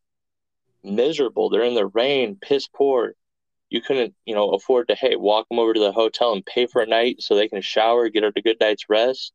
miserable. 0.85 1.49
They're 1.49 1.64
in 1.64 1.75
the 1.75 1.87
rain, 1.87 2.37
piss 2.40 2.69
poor. 2.69 3.14
You 3.71 3.81
couldn't, 3.81 4.14
you 4.25 4.35
know, 4.35 4.51
afford 4.51 4.88
to, 4.88 4.95
hey, 4.95 5.16
walk 5.16 5.49
them 5.49 5.59
over 5.59 5.73
to 5.73 5.81
the 5.81 5.93
hotel 5.93 6.33
and 6.33 6.45
pay 6.45 6.66
for 6.66 6.83
a 6.83 6.87
night 6.87 7.23
so 7.23 7.35
they 7.35 7.49
can 7.49 7.62
shower, 7.62 8.09
get 8.09 8.25
a 8.25 8.33
good 8.33 8.57
night's 8.61 8.88
rest, 8.88 9.33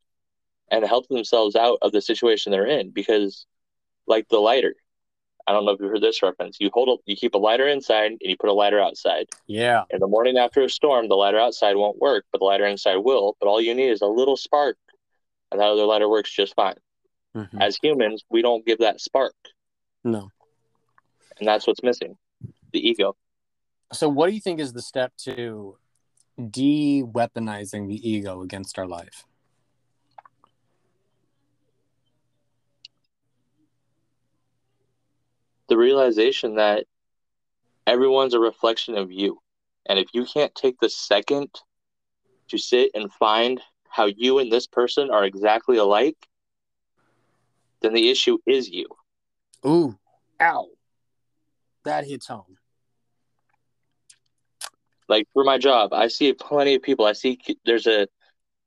and 0.70 0.84
help 0.84 1.08
themselves 1.08 1.56
out 1.56 1.78
of 1.82 1.92
the 1.92 2.02
situation 2.02 2.52
they're 2.52 2.66
in. 2.66 2.90
Because, 2.90 3.46
like 4.06 4.28
the 4.28 4.38
lighter, 4.38 4.74
I 5.46 5.52
don't 5.52 5.64
know 5.64 5.72
if 5.72 5.80
you 5.80 5.86
heard 5.86 6.00
this 6.02 6.22
reference. 6.22 6.56
You 6.60 6.70
hold, 6.72 6.88
a, 6.88 6.96
you 7.06 7.16
keep 7.16 7.34
a 7.34 7.38
lighter 7.38 7.68
inside 7.68 8.12
and 8.12 8.20
you 8.20 8.36
put 8.36 8.50
a 8.50 8.52
lighter 8.52 8.80
outside. 8.80 9.26
Yeah. 9.46 9.84
In 9.90 10.00
the 10.00 10.08
morning 10.08 10.38
after 10.38 10.62
a 10.62 10.68
storm, 10.68 11.08
the 11.08 11.14
lighter 11.14 11.38
outside 11.38 11.76
won't 11.76 11.98
work, 12.00 12.24
but 12.32 12.38
the 12.40 12.44
lighter 12.44 12.66
inside 12.66 12.96
will. 12.96 13.36
But 13.40 13.46
all 13.46 13.60
you 13.60 13.74
need 13.74 13.90
is 13.90 14.02
a 14.02 14.06
little 14.06 14.36
spark, 14.36 14.76
and 15.52 15.60
that 15.60 15.66
other 15.68 15.84
lighter 15.84 16.08
works 16.08 16.32
just 16.34 16.54
fine. 16.56 16.74
Mhm. 17.36 17.60
As 17.60 17.78
humans, 17.80 18.24
we 18.30 18.42
don't 18.42 18.66
give 18.66 18.78
that 18.78 19.00
spark, 19.00 19.34
No. 20.02 20.30
and 21.38 21.46
that's 21.46 21.66
what's 21.66 21.82
missing 21.82 22.16
the 22.72 22.80
ego. 22.88 23.16
So, 23.92 24.08
what 24.08 24.26
do 24.28 24.34
you 24.34 24.40
think 24.40 24.58
is 24.58 24.72
the 24.72 24.82
step 24.82 25.14
to 25.18 25.76
de 26.50 27.02
weaponizing 27.04 27.86
the 27.88 28.08
ego 28.08 28.42
against 28.42 28.78
our 28.78 28.86
life? 28.86 29.24
The 35.68 35.76
realization 35.76 36.56
that 36.56 36.86
everyone's 37.86 38.34
a 38.34 38.40
reflection 38.40 38.96
of 38.96 39.10
you. 39.10 39.40
And 39.86 39.98
if 39.98 40.08
you 40.12 40.24
can't 40.24 40.54
take 40.54 40.78
the 40.80 40.90
second 40.90 41.48
to 42.48 42.58
sit 42.58 42.90
and 42.94 43.12
find 43.12 43.60
how 43.88 44.06
you 44.06 44.38
and 44.38 44.50
this 44.50 44.66
person 44.66 45.10
are 45.10 45.24
exactly 45.24 45.76
alike, 45.76 46.16
then 47.80 47.94
the 47.94 48.10
issue 48.10 48.38
is 48.46 48.68
you. 48.68 48.86
Ooh, 49.64 49.96
ow. 50.40 50.68
That 51.84 52.04
hits 52.06 52.26
home. 52.26 52.58
like 55.08 55.28
for 55.32 55.44
my 55.44 55.58
job, 55.58 55.92
I 55.92 56.08
see 56.08 56.32
plenty 56.32 56.74
of 56.74 56.82
people. 56.82 57.06
I 57.06 57.12
see 57.12 57.38
there's 57.64 57.86
a 57.86 58.08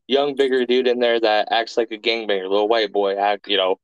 young, 0.08 0.36
bigger 0.36 0.66
dude 0.66 0.88
in 0.88 1.00
there 1.00 1.20
that 1.20 1.50
acts 1.52 1.78
like 1.78 1.92
a 1.92 1.98
gangbanger, 1.98 2.50
little 2.50 2.68
white 2.68 2.92
boy, 2.92 3.16
act, 3.16 3.48
you 3.48 3.58
know, 3.58 3.80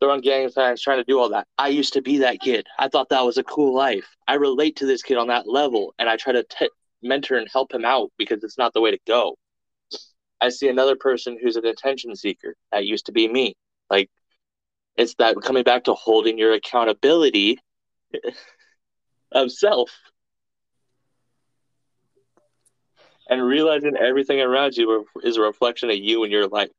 throwing 0.00 0.20
gang 0.20 0.48
signs, 0.48 0.82
trying 0.82 0.98
to 0.98 1.04
do 1.04 1.18
all 1.18 1.30
that. 1.30 1.46
I 1.56 1.68
used 1.68 1.92
to 1.94 2.02
be 2.02 2.18
that 2.18 2.40
kid. 2.40 2.66
I 2.78 2.88
thought 2.88 3.08
that 3.10 3.24
was 3.24 3.38
a 3.38 3.44
cool 3.44 3.74
life. 3.74 4.06
I 4.26 4.34
relate 4.34 4.76
to 4.76 4.86
this 4.86 5.02
kid 5.02 5.16
on 5.16 5.28
that 5.28 5.48
level, 5.48 5.94
and 5.98 6.08
I 6.08 6.16
try 6.16 6.32
to 6.32 6.44
t- 6.44 6.70
mentor 7.02 7.36
and 7.36 7.48
help 7.52 7.72
him 7.72 7.84
out 7.84 8.10
because 8.18 8.44
it's 8.44 8.58
not 8.58 8.72
the 8.74 8.80
way 8.80 8.90
to 8.90 8.98
go. 9.06 9.36
I 10.40 10.50
see 10.50 10.68
another 10.68 10.96
person 10.96 11.38
who's 11.40 11.56
an 11.56 11.66
attention 11.66 12.14
seeker. 12.14 12.54
That 12.72 12.86
used 12.86 13.06
to 13.06 13.12
be 13.12 13.26
me. 13.26 13.54
Like, 13.90 14.08
it's 14.96 15.14
that 15.18 15.40
coming 15.42 15.64
back 15.64 15.84
to 15.84 15.94
holding 15.94 16.38
your 16.38 16.52
accountability 16.54 17.58
of 19.32 19.50
self 19.50 19.90
and 23.28 23.44
realizing 23.44 23.96
everything 23.96 24.40
around 24.40 24.76
you 24.76 25.06
is 25.22 25.36
a 25.36 25.40
reflection 25.40 25.90
of 25.90 25.96
you 25.96 26.22
and 26.22 26.32
your 26.32 26.48
life. 26.48 26.70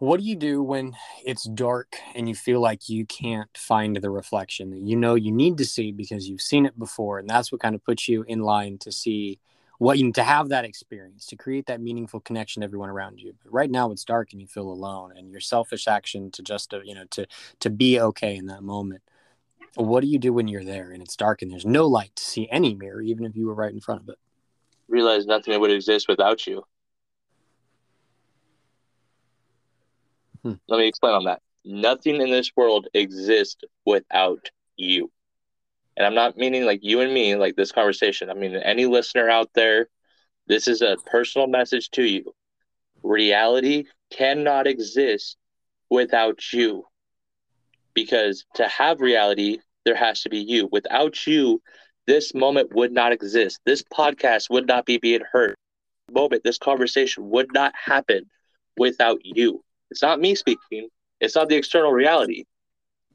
What 0.00 0.20
do 0.20 0.26
you 0.26 0.36
do 0.36 0.62
when 0.62 0.96
it's 1.24 1.42
dark 1.42 1.96
and 2.14 2.28
you 2.28 2.34
feel 2.36 2.60
like 2.60 2.88
you 2.88 3.04
can't 3.04 3.50
find 3.56 3.96
the 3.96 4.10
reflection 4.10 4.70
that 4.70 4.78
you 4.78 4.94
know 4.94 5.16
you 5.16 5.32
need 5.32 5.58
to 5.58 5.64
see 5.64 5.90
because 5.90 6.28
you've 6.28 6.40
seen 6.40 6.66
it 6.66 6.78
before? 6.78 7.18
And 7.18 7.28
that's 7.28 7.50
what 7.50 7.60
kind 7.60 7.74
of 7.74 7.82
puts 7.82 8.08
you 8.08 8.24
in 8.28 8.40
line 8.40 8.78
to 8.78 8.92
see 8.92 9.40
what 9.78 9.98
you 9.98 10.04
need 10.04 10.14
to 10.14 10.22
have 10.22 10.50
that 10.50 10.64
experience, 10.64 11.26
to 11.26 11.36
create 11.36 11.66
that 11.66 11.80
meaningful 11.80 12.20
connection 12.20 12.60
to 12.60 12.64
everyone 12.64 12.90
around 12.90 13.20
you. 13.20 13.34
But 13.42 13.52
right 13.52 13.70
now 13.70 13.90
it's 13.90 14.04
dark 14.04 14.32
and 14.32 14.40
you 14.40 14.46
feel 14.46 14.70
alone 14.70 15.14
and 15.16 15.32
your 15.32 15.40
selfish 15.40 15.88
action 15.88 16.30
to 16.30 16.42
just, 16.42 16.72
uh, 16.72 16.80
you 16.84 16.94
know, 16.94 17.04
to, 17.10 17.26
to 17.58 17.68
be 17.68 17.98
okay 17.98 18.36
in 18.36 18.46
that 18.46 18.62
moment. 18.62 19.02
What 19.74 20.02
do 20.02 20.06
you 20.06 20.20
do 20.20 20.32
when 20.32 20.46
you're 20.46 20.64
there 20.64 20.92
and 20.92 21.02
it's 21.02 21.16
dark 21.16 21.42
and 21.42 21.50
there's 21.50 21.66
no 21.66 21.86
light 21.86 22.14
to 22.14 22.22
see 22.22 22.48
any 22.52 22.72
mirror, 22.72 23.00
even 23.00 23.24
if 23.24 23.34
you 23.34 23.48
were 23.48 23.54
right 23.54 23.72
in 23.72 23.80
front 23.80 24.02
of 24.02 24.08
it? 24.08 24.18
Realize 24.88 25.26
nothing 25.26 25.58
would 25.58 25.72
exist 25.72 26.06
without 26.08 26.46
you. 26.46 26.62
Hmm. 30.42 30.54
Let 30.68 30.78
me 30.78 30.88
explain 30.88 31.14
on 31.14 31.24
that. 31.24 31.42
Nothing 31.64 32.20
in 32.20 32.30
this 32.30 32.52
world 32.56 32.88
exists 32.94 33.62
without 33.84 34.50
you. 34.76 35.10
And 35.96 36.06
I'm 36.06 36.14
not 36.14 36.36
meaning 36.36 36.64
like 36.64 36.80
you 36.82 37.00
and 37.00 37.12
me, 37.12 37.34
like 37.36 37.56
this 37.56 37.72
conversation. 37.72 38.30
I 38.30 38.34
mean, 38.34 38.54
any 38.54 38.86
listener 38.86 39.28
out 39.28 39.50
there, 39.54 39.88
this 40.46 40.68
is 40.68 40.80
a 40.80 40.96
personal 41.06 41.48
message 41.48 41.90
to 41.90 42.04
you. 42.04 42.32
Reality 43.02 43.84
cannot 44.10 44.66
exist 44.66 45.36
without 45.90 46.52
you. 46.52 46.86
Because 47.94 48.44
to 48.54 48.68
have 48.68 49.00
reality, 49.00 49.58
there 49.84 49.96
has 49.96 50.22
to 50.22 50.28
be 50.28 50.38
you. 50.38 50.68
Without 50.70 51.26
you, 51.26 51.60
this 52.06 52.32
moment 52.32 52.74
would 52.74 52.92
not 52.92 53.12
exist. 53.12 53.60
This 53.66 53.82
podcast 53.82 54.50
would 54.50 54.66
not 54.66 54.86
be 54.86 54.98
being 54.98 55.22
heard. 55.32 55.56
Moment, 56.10 56.44
this 56.44 56.58
conversation 56.58 57.28
would 57.28 57.52
not 57.52 57.74
happen 57.74 58.30
without 58.76 59.18
you. 59.24 59.62
It's 59.90 60.02
not 60.02 60.20
me 60.20 60.34
speaking. 60.34 60.88
It's 61.20 61.34
not 61.34 61.48
the 61.48 61.56
external 61.56 61.92
reality 61.92 62.44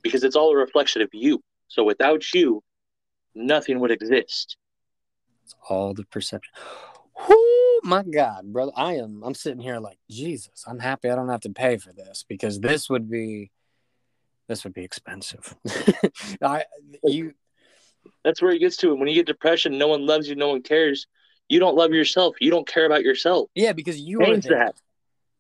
because 0.02 0.24
it's 0.24 0.36
all 0.36 0.52
a 0.52 0.58
reflection 0.58 1.02
of 1.02 1.10
you. 1.14 1.42
So 1.68 1.84
without 1.84 2.34
you, 2.34 2.62
nothing 3.36 3.80
would 3.80 3.92
exist. 3.92 4.58
It's 5.44 5.56
all 5.70 5.94
the 5.94 6.06
perception. 6.06 6.54
Oh 7.18 7.82
my 7.84 8.04
God, 8.04 8.52
brother. 8.52 8.72
I 8.76 8.94
am 8.96 9.24
I'm 9.24 9.36
sitting 9.36 9.60
here 9.62 9.80
like, 9.80 9.98
Jesus, 10.10 10.64
I'm 10.68 10.80
happy 10.80 11.10
I 11.10 11.16
don't 11.16 11.30
have 11.30 11.42
to 11.42 11.50
pay 11.50 11.78
for 11.78 11.94
this 11.94 12.26
because 12.28 12.60
this 12.60 12.90
would 12.90 13.10
be 13.10 13.52
this 14.48 14.64
would 14.64 14.74
be 14.74 14.84
expensive. 14.84 15.56
I 16.42 16.66
you 17.04 17.34
That's 18.24 18.42
where 18.42 18.52
it 18.52 18.60
gets 18.60 18.78
to. 18.78 18.96
When 18.96 19.08
you 19.08 19.16
get 19.16 19.28
depression, 19.28 19.78
no 19.78 19.88
one 19.88 20.06
loves 20.06 20.28
you, 20.28 20.36
no 20.36 20.50
one 20.50 20.62
cares. 20.62 21.08
You 21.50 21.60
don't 21.60 21.76
love 21.76 21.92
yourself. 21.92 22.36
You 22.40 22.52
don't 22.52 22.68
care 22.68 22.86
about 22.86 23.04
yourself. 23.04 23.50
yeah, 23.54 23.74
because 23.74 24.00
you're 24.00 24.24
Change 24.24 24.46
there. 24.46 24.58
that. 24.58 24.76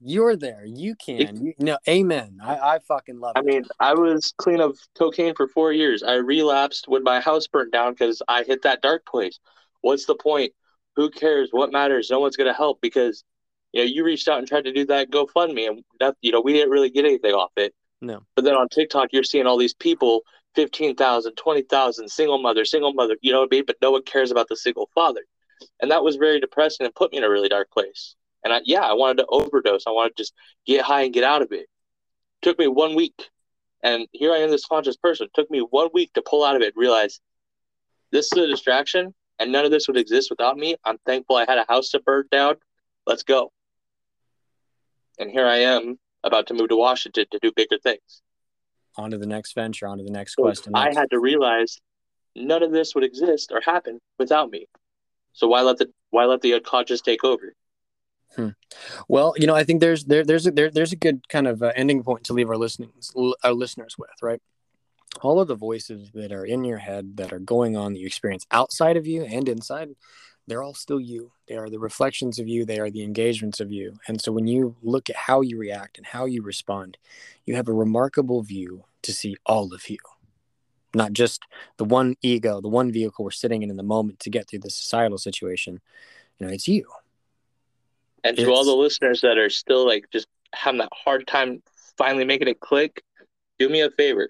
You're 0.05 0.35
there. 0.35 0.65
You 0.65 0.95
can. 0.95 1.45
You, 1.45 1.53
no, 1.59 1.77
amen. 1.87 2.39
I, 2.43 2.75
I 2.75 2.79
fucking 2.79 3.19
love 3.19 3.33
I 3.35 3.39
it. 3.39 3.43
I 3.43 3.45
mean, 3.45 3.63
I 3.79 3.93
was 3.93 4.33
clean 4.37 4.59
of 4.59 4.77
cocaine 4.97 5.33
for 5.35 5.47
four 5.47 5.71
years. 5.71 6.03
I 6.03 6.15
relapsed 6.15 6.87
when 6.87 7.03
my 7.03 7.19
house 7.19 7.47
burned 7.47 7.71
down 7.71 7.93
because 7.93 8.21
I 8.27 8.43
hit 8.43 8.63
that 8.63 8.81
dark 8.81 9.05
place. 9.05 9.39
What's 9.81 10.05
the 10.05 10.15
point? 10.15 10.51
Who 10.95 11.09
cares? 11.09 11.49
What 11.51 11.71
matters? 11.71 12.09
No 12.11 12.19
one's 12.19 12.35
going 12.37 12.47
to 12.47 12.53
help 12.53 12.81
because 12.81 13.23
You 13.71 13.81
know, 13.81 13.89
you 13.89 14.03
reached 14.03 14.27
out 14.27 14.39
and 14.39 14.47
tried 14.47 14.65
to 14.65 14.73
do 14.73 14.85
that 14.85 15.09
GoFundMe, 15.09 15.67
and 15.67 15.83
that, 15.99 16.15
you 16.21 16.31
know, 16.31 16.41
we 16.41 16.53
didn't 16.53 16.69
really 16.69 16.89
get 16.89 17.05
anything 17.05 17.33
off 17.33 17.51
it. 17.57 17.73
No. 18.01 18.23
But 18.35 18.45
then 18.45 18.55
on 18.55 18.67
TikTok, 18.69 19.09
you're 19.11 19.23
seeing 19.23 19.47
all 19.47 19.57
these 19.57 19.73
people 19.73 20.21
15,000, 20.55 21.35
20,000, 21.35 22.09
single 22.09 22.41
mother, 22.41 22.65
single 22.65 22.93
mother, 22.93 23.17
you 23.21 23.31
know 23.31 23.39
what 23.39 23.49
I 23.51 23.55
mean? 23.55 23.63
But 23.65 23.77
no 23.81 23.91
one 23.91 24.03
cares 24.03 24.31
about 24.31 24.47
the 24.49 24.55
single 24.55 24.89
father. 24.93 25.21
And 25.81 25.89
that 25.89 26.03
was 26.03 26.17
very 26.17 26.39
depressing 26.39 26.85
and 26.85 26.93
put 26.93 27.11
me 27.11 27.17
in 27.17 27.23
a 27.23 27.29
really 27.29 27.49
dark 27.49 27.71
place. 27.71 28.15
And 28.43 28.53
I, 28.53 28.61
yeah, 28.65 28.81
I 28.81 28.93
wanted 28.93 29.17
to 29.17 29.25
overdose. 29.27 29.83
I 29.87 29.91
wanted 29.91 30.15
to 30.17 30.23
just 30.23 30.33
get 30.65 30.81
high 30.81 31.03
and 31.03 31.13
get 31.13 31.23
out 31.23 31.41
of 31.41 31.51
it. 31.51 31.61
it 31.61 31.67
took 32.41 32.59
me 32.59 32.67
one 32.67 32.95
week. 32.95 33.29
And 33.83 34.07
here 34.11 34.31
I 34.31 34.37
am, 34.37 34.49
this 34.49 34.65
conscious 34.65 34.97
person. 34.97 35.27
It 35.27 35.33
took 35.33 35.49
me 35.51 35.59
one 35.59 35.89
week 35.93 36.13
to 36.13 36.21
pull 36.21 36.43
out 36.43 36.55
of 36.55 36.61
it 36.61 36.73
realize 36.75 37.19
this 38.11 38.31
is 38.31 38.37
a 38.37 38.47
distraction 38.47 39.13
and 39.39 39.51
none 39.51 39.65
of 39.65 39.71
this 39.71 39.87
would 39.87 39.97
exist 39.97 40.29
without 40.29 40.57
me. 40.57 40.75
I'm 40.85 40.97
thankful 41.05 41.35
I 41.35 41.45
had 41.47 41.57
a 41.57 41.65
house 41.67 41.89
to 41.89 41.99
burn 41.99 42.25
down. 42.31 42.55
Let's 43.05 43.23
go. 43.23 43.51
And 45.19 45.29
here 45.29 45.47
I 45.47 45.57
am 45.57 45.97
about 46.23 46.47
to 46.47 46.53
move 46.53 46.69
to 46.69 46.77
Washington 46.77 47.25
to 47.31 47.39
do 47.41 47.51
bigger 47.55 47.77
things. 47.77 48.21
On 48.95 49.11
to 49.11 49.17
the 49.17 49.25
next 49.25 49.53
venture, 49.55 49.87
on 49.87 49.97
to 49.97 50.03
the 50.03 50.11
next 50.11 50.35
question. 50.35 50.73
I 50.75 50.93
had 50.93 51.09
to 51.09 51.19
realize 51.19 51.79
none 52.35 52.63
of 52.63 52.71
this 52.71 52.95
would 52.95 53.03
exist 53.03 53.51
or 53.51 53.61
happen 53.61 53.99
without 54.19 54.49
me. 54.49 54.67
So 55.33 55.47
why 55.47 55.61
let 55.61 55.77
the 55.77 55.89
why 56.11 56.25
let 56.25 56.41
the 56.41 56.53
unconscious 56.53 57.01
take 57.01 57.23
over? 57.23 57.53
Hmm. 58.35 58.49
Well, 59.07 59.33
you 59.37 59.45
know, 59.45 59.55
I 59.55 59.63
think 59.63 59.79
there's 59.79 60.05
there 60.05 60.23
there's 60.25 60.47
a 60.47 60.51
there, 60.51 60.71
there's 60.71 60.91
a 60.91 60.97
good 60.97 61.27
kind 61.29 61.47
of 61.47 61.61
uh, 61.61 61.71
ending 61.75 62.03
point 62.03 62.23
to 62.25 62.33
leave 62.33 62.49
our 62.49 62.57
listeners 62.57 63.11
our 63.43 63.53
listeners 63.53 63.95
with, 63.97 64.09
right? 64.21 64.41
All 65.21 65.39
of 65.39 65.47
the 65.47 65.55
voices 65.55 66.09
that 66.13 66.31
are 66.31 66.45
in 66.45 66.63
your 66.63 66.79
head 66.79 67.17
that 67.17 67.31
are 67.31 67.39
going 67.39 67.77
on 67.77 67.93
that 67.93 67.99
you 67.99 68.07
experience 68.07 68.47
outside 68.51 68.97
of 68.97 69.05
you 69.05 69.23
and 69.23 69.47
inside, 69.47 69.89
they're 70.47 70.63
all 70.63 70.73
still 70.73 70.99
you. 70.99 71.31
They 71.47 71.55
are 71.55 71.69
the 71.69 71.79
reflections 71.79 72.39
of 72.39 72.47
you. 72.47 72.65
They 72.65 72.79
are 72.79 72.89
the 72.89 73.03
engagements 73.03 73.59
of 73.59 73.71
you. 73.71 73.99
And 74.07 74.19
so 74.19 74.31
when 74.31 74.47
you 74.47 74.75
look 74.81 75.09
at 75.09 75.15
how 75.15 75.41
you 75.41 75.57
react 75.57 75.97
and 75.97 76.07
how 76.07 76.25
you 76.25 76.41
respond, 76.41 76.97
you 77.45 77.55
have 77.55 77.67
a 77.67 77.73
remarkable 77.73 78.41
view 78.41 78.85
to 79.03 79.13
see 79.13 79.35
all 79.45 79.73
of 79.73 79.87
you, 79.89 79.97
not 80.95 81.13
just 81.13 81.43
the 81.77 81.85
one 81.85 82.15
ego, 82.21 82.59
the 82.59 82.67
one 82.69 82.91
vehicle 82.91 83.23
we're 83.23 83.31
sitting 83.31 83.61
in 83.61 83.69
in 83.69 83.77
the 83.77 83.83
moment 83.83 84.19
to 84.21 84.29
get 84.31 84.49
through 84.49 84.59
the 84.59 84.69
societal 84.69 85.19
situation. 85.19 85.79
You 86.39 86.47
know, 86.47 86.53
it's 86.53 86.67
you. 86.67 86.87
And 88.23 88.37
to 88.37 88.51
all 88.51 88.63
the 88.63 88.75
listeners 88.75 89.21
that 89.21 89.37
are 89.37 89.49
still 89.49 89.85
like 89.85 90.05
just 90.11 90.27
having 90.53 90.79
that 90.79 90.89
hard 90.93 91.27
time 91.27 91.61
finally 91.97 92.25
making 92.25 92.47
it 92.47 92.59
click, 92.59 93.03
do 93.59 93.69
me 93.69 93.81
a 93.81 93.89
favor. 93.91 94.29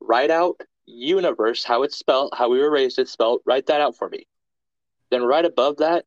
Write 0.00 0.30
out 0.30 0.60
universe, 0.86 1.64
how 1.64 1.82
it's 1.82 1.96
spelled, 1.96 2.32
how 2.36 2.48
we 2.48 2.58
were 2.58 2.70
raised 2.70 2.98
it's 2.98 3.12
spelled. 3.12 3.40
Write 3.46 3.66
that 3.66 3.80
out 3.80 3.96
for 3.96 4.08
me. 4.08 4.26
Then 5.10 5.22
right 5.22 5.44
above 5.44 5.78
that, 5.78 6.04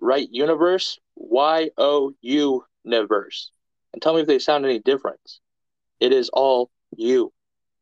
write 0.00 0.28
universe, 0.30 0.98
Y 1.16 1.70
O 1.76 2.12
U 2.20 2.64
universe. 2.84 3.50
And 3.92 4.00
tell 4.00 4.14
me 4.14 4.20
if 4.20 4.26
they 4.26 4.38
sound 4.38 4.64
any 4.64 4.78
different. 4.78 5.20
It 6.00 6.12
is 6.12 6.30
all 6.30 6.70
you. 6.96 7.32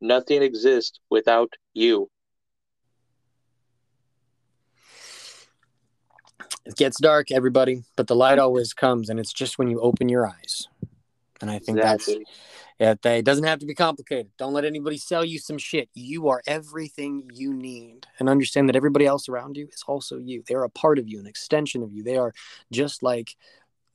Nothing 0.01 0.43
exists 0.43 0.99
without 1.11 1.53
you. 1.75 2.11
It 6.67 6.77
gets 6.77 7.01
dark, 7.01 7.31
everybody, 7.33 7.85
but 7.97 8.07
the 8.07 8.15
light 8.15 8.39
always 8.39 8.73
comes, 8.73 9.09
and 9.09 9.19
it's 9.19 9.33
just 9.33 9.59
when 9.59 9.69
you 9.69 9.81
open 9.81 10.09
your 10.09 10.27
eyes. 10.27 10.69
And 11.41 11.51
I 11.51 11.59
think 11.59 11.79
exactly. 11.79 12.25
that's 12.79 13.01
it. 13.03 13.07
It 13.19 13.25
doesn't 13.25 13.45
have 13.45 13.59
to 13.61 13.67
be 13.67 13.75
complicated. 13.75 14.31
Don't 14.39 14.53
let 14.53 14.65
anybody 14.65 14.97
sell 14.99 15.25
you 15.25 15.39
some 15.39 15.59
shit. 15.59 15.89
You 15.95 16.29
are 16.29 16.43
everything 16.47 17.31
you 17.33 17.53
need, 17.55 18.07
and 18.19 18.29
understand 18.29 18.69
that 18.69 18.77
everybody 18.77 19.07
else 19.07 19.29
around 19.29 19.57
you 19.57 19.69
is 19.73 19.83
also 19.87 20.19
you. 20.19 20.43
They 20.47 20.55
are 20.55 20.65
a 20.65 20.71
part 20.71 20.99
of 20.99 21.09
you, 21.09 21.19
an 21.19 21.27
extension 21.27 21.83
of 21.83 21.93
you. 21.93 22.03
They 22.03 22.17
are 22.17 22.33
just 22.71 23.03
like 23.03 23.37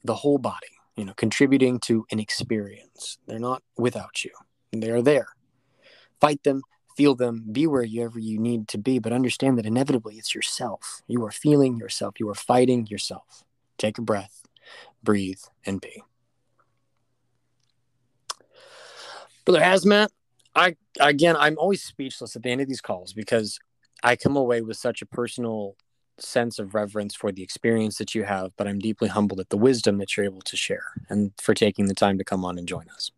the 0.04 0.16
whole 0.16 0.38
body, 0.38 0.78
you 0.96 1.06
know, 1.06 1.14
contributing 1.16 1.80
to 1.82 2.06
an 2.12 2.20
experience. 2.20 3.18
They're 3.28 3.40
not 3.40 3.64
without 3.78 4.24
you. 4.24 4.32
They 4.72 4.90
are 4.90 5.02
there. 5.02 5.30
Fight 6.22 6.44
them, 6.44 6.62
feel 6.96 7.16
them, 7.16 7.46
be 7.52 7.68
wherever 7.68 8.20
you 8.20 8.40
need 8.40 8.68
to 8.70 8.78
be, 8.78 9.00
but 9.00 9.14
understand 9.14 9.58
that 9.58 9.66
inevitably 9.66 10.16
it's 10.16 10.34
yourself. 10.34 11.02
You 11.08 11.24
are 11.26 11.32
feeling 11.32 11.78
yourself, 11.78 12.20
you 12.20 12.30
are 12.30 12.36
fighting 12.36 12.88
yourself. 12.88 13.44
Take 13.78 13.98
a 13.98 14.02
breath, 14.02 14.44
breathe, 15.04 15.42
and 15.66 15.82
be. 15.82 16.04
Brother 19.44 19.62
Hazmat, 19.62 20.10
I 20.56 20.76
again, 21.00 21.36
I'm 21.38 21.58
always 21.60 21.84
speechless 21.84 22.36
at 22.36 22.44
the 22.44 22.50
end 22.50 22.62
of 22.62 22.68
these 22.68 22.82
calls 22.82 23.14
because 23.14 23.60
I 24.02 24.16
come 24.16 24.36
away 24.36 24.62
with 24.62 24.78
such 24.78 25.02
a 25.02 25.06
personal 25.06 25.76
sense 26.18 26.60
of 26.60 26.74
reverence 26.74 27.14
for 27.14 27.32
the 27.32 27.44
experience 27.44 27.98
that 27.98 28.16
you 28.16 28.24
have, 28.24 28.52
but 28.58 28.68
I'm 28.68 28.80
deeply 28.80 29.10
humbled 29.10 29.40
at 29.40 29.50
the 29.50 29.58
wisdom 29.58 29.98
that 29.98 30.16
you're 30.16 30.26
able 30.26 30.42
to 30.42 30.56
share 30.56 30.94
and 31.10 31.32
for 31.40 31.54
taking 31.54 31.88
the 31.88 31.94
time 31.94 32.18
to 32.18 32.24
come 32.24 32.46
on 32.46 32.58
and 32.58 32.68
join 32.68 32.86
us. 32.90 33.12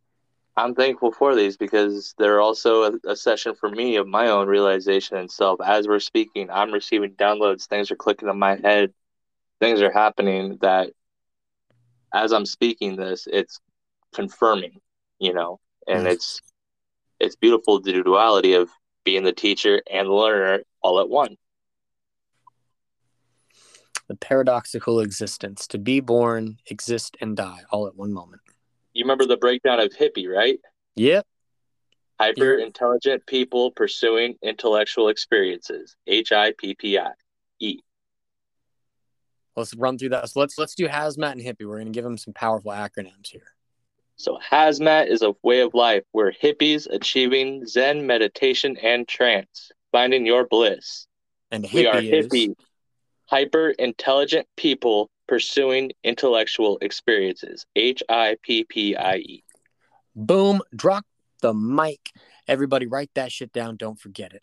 I'm 0.58 0.74
thankful 0.74 1.12
for 1.12 1.36
these 1.36 1.56
because 1.56 2.16
they're 2.18 2.42
also 2.42 2.84
a, 2.84 3.12
a, 3.12 3.16
session 3.16 3.54
for 3.54 3.70
me 3.70 3.98
of 3.98 4.08
my 4.08 4.30
own 4.30 4.48
realization 4.48 5.16
and 5.18 5.30
self. 5.30 5.62
As 5.64 5.88
we're 5.88 6.00
speaking, 6.00 6.50
I'm 6.50 6.72
receiving 6.72 7.12
downloads. 7.12 7.68
Things 7.68 7.92
are 7.92 7.96
clicking 7.96 8.28
in 8.28 8.40
my 8.40 8.56
head. 8.56 8.92
Things 9.60 9.84
are 9.84 9.92
happening 9.92 10.58
that, 10.62 10.90
as 12.12 12.34
I'm 12.34 12.48
speaking 12.48 12.96
this, 12.96 13.28
it's 13.32 13.60
confirming, 14.16 14.82
you 15.20 15.32
know, 15.32 15.60
and 15.88 16.00
mm-hmm. 16.00 16.08
it's 16.08 16.42
it's 17.20 17.36
beautiful 17.36 17.80
the 17.80 18.02
duality 18.02 18.54
of 18.54 18.70
being 19.04 19.24
the 19.24 19.34
teacher 19.34 19.82
and 19.92 20.08
the 20.08 20.12
learner 20.12 20.64
all 20.82 21.00
at 21.00 21.10
one. 21.10 21.38
The 24.08 24.16
paradoxical 24.16 25.02
existence 25.02 25.68
to 25.68 25.78
be 25.78 26.00
born, 26.00 26.58
exist, 26.66 27.16
and 27.22 27.38
die 27.38 27.62
all 27.72 27.86
at 27.88 27.96
one 27.96 28.12
moment 28.12 28.42
you 28.98 29.04
remember 29.04 29.26
the 29.26 29.38
breakdown 29.38 29.80
of 29.80 29.92
hippie, 29.92 30.28
right? 30.28 30.60
Yep. 30.96 31.26
Hyper 32.20 32.56
intelligent 32.56 33.26
people 33.28 33.72
pursuing 33.72 34.36
intellectual 34.42 35.10
experiences. 35.10 35.96
H 36.08 36.32
I 36.32 36.54
P 36.58 36.74
P 36.74 36.98
I 36.98 37.12
E. 37.60 37.80
Let's 39.56 39.76
run 39.76 39.98
through 39.98 40.10
that. 40.10 40.30
So 40.30 40.40
let's 40.40 40.58
let's 40.58 40.74
do 40.76 40.88
hazmat 40.88 41.34
and 41.34 41.42
hippie. 41.42 41.68
We're 41.68 41.76
going 41.76 41.86
to 41.86 41.92
give 41.92 42.04
them 42.04 42.18
some 42.18 42.34
powerful 42.34 42.72
acronyms 42.72 43.28
here. 43.28 43.54
So 44.16 44.40
hazmat 44.52 45.10
is 45.10 45.22
a 45.22 45.36
way 45.44 45.62
of 45.62 45.76
life 45.76 46.04
where 46.12 46.32
hippies 46.32 46.88
achieving 46.90 47.68
Zen 47.68 48.08
meditation 48.08 48.76
and 48.78 49.08
trance, 49.08 49.72
finding 49.92 50.26
your 50.26 50.48
bliss. 50.48 51.06
And 51.52 51.68
we 51.72 51.86
are 51.86 52.02
hippie, 52.02 52.50
is... 52.50 52.56
hyper 53.28 53.70
intelligent 53.70 54.48
people 54.58 55.12
pursuing 55.28 55.92
intellectual 56.04 56.78
experiences. 56.82 57.66
H 57.76 58.04
I 58.10 58.38
P 58.42 58.64
P 58.64 58.96
I 58.96 59.16
E. 59.18 59.44
Boom. 60.16 60.62
Drop 60.76 61.06
the 61.42 61.54
mic. 61.54 62.12
Everybody, 62.48 62.88
write 62.88 63.12
that 63.16 63.32
shit 63.32 63.52
down. 63.52 63.76
Don't 63.76 64.00
forget 64.00 64.34
it. 64.34 64.42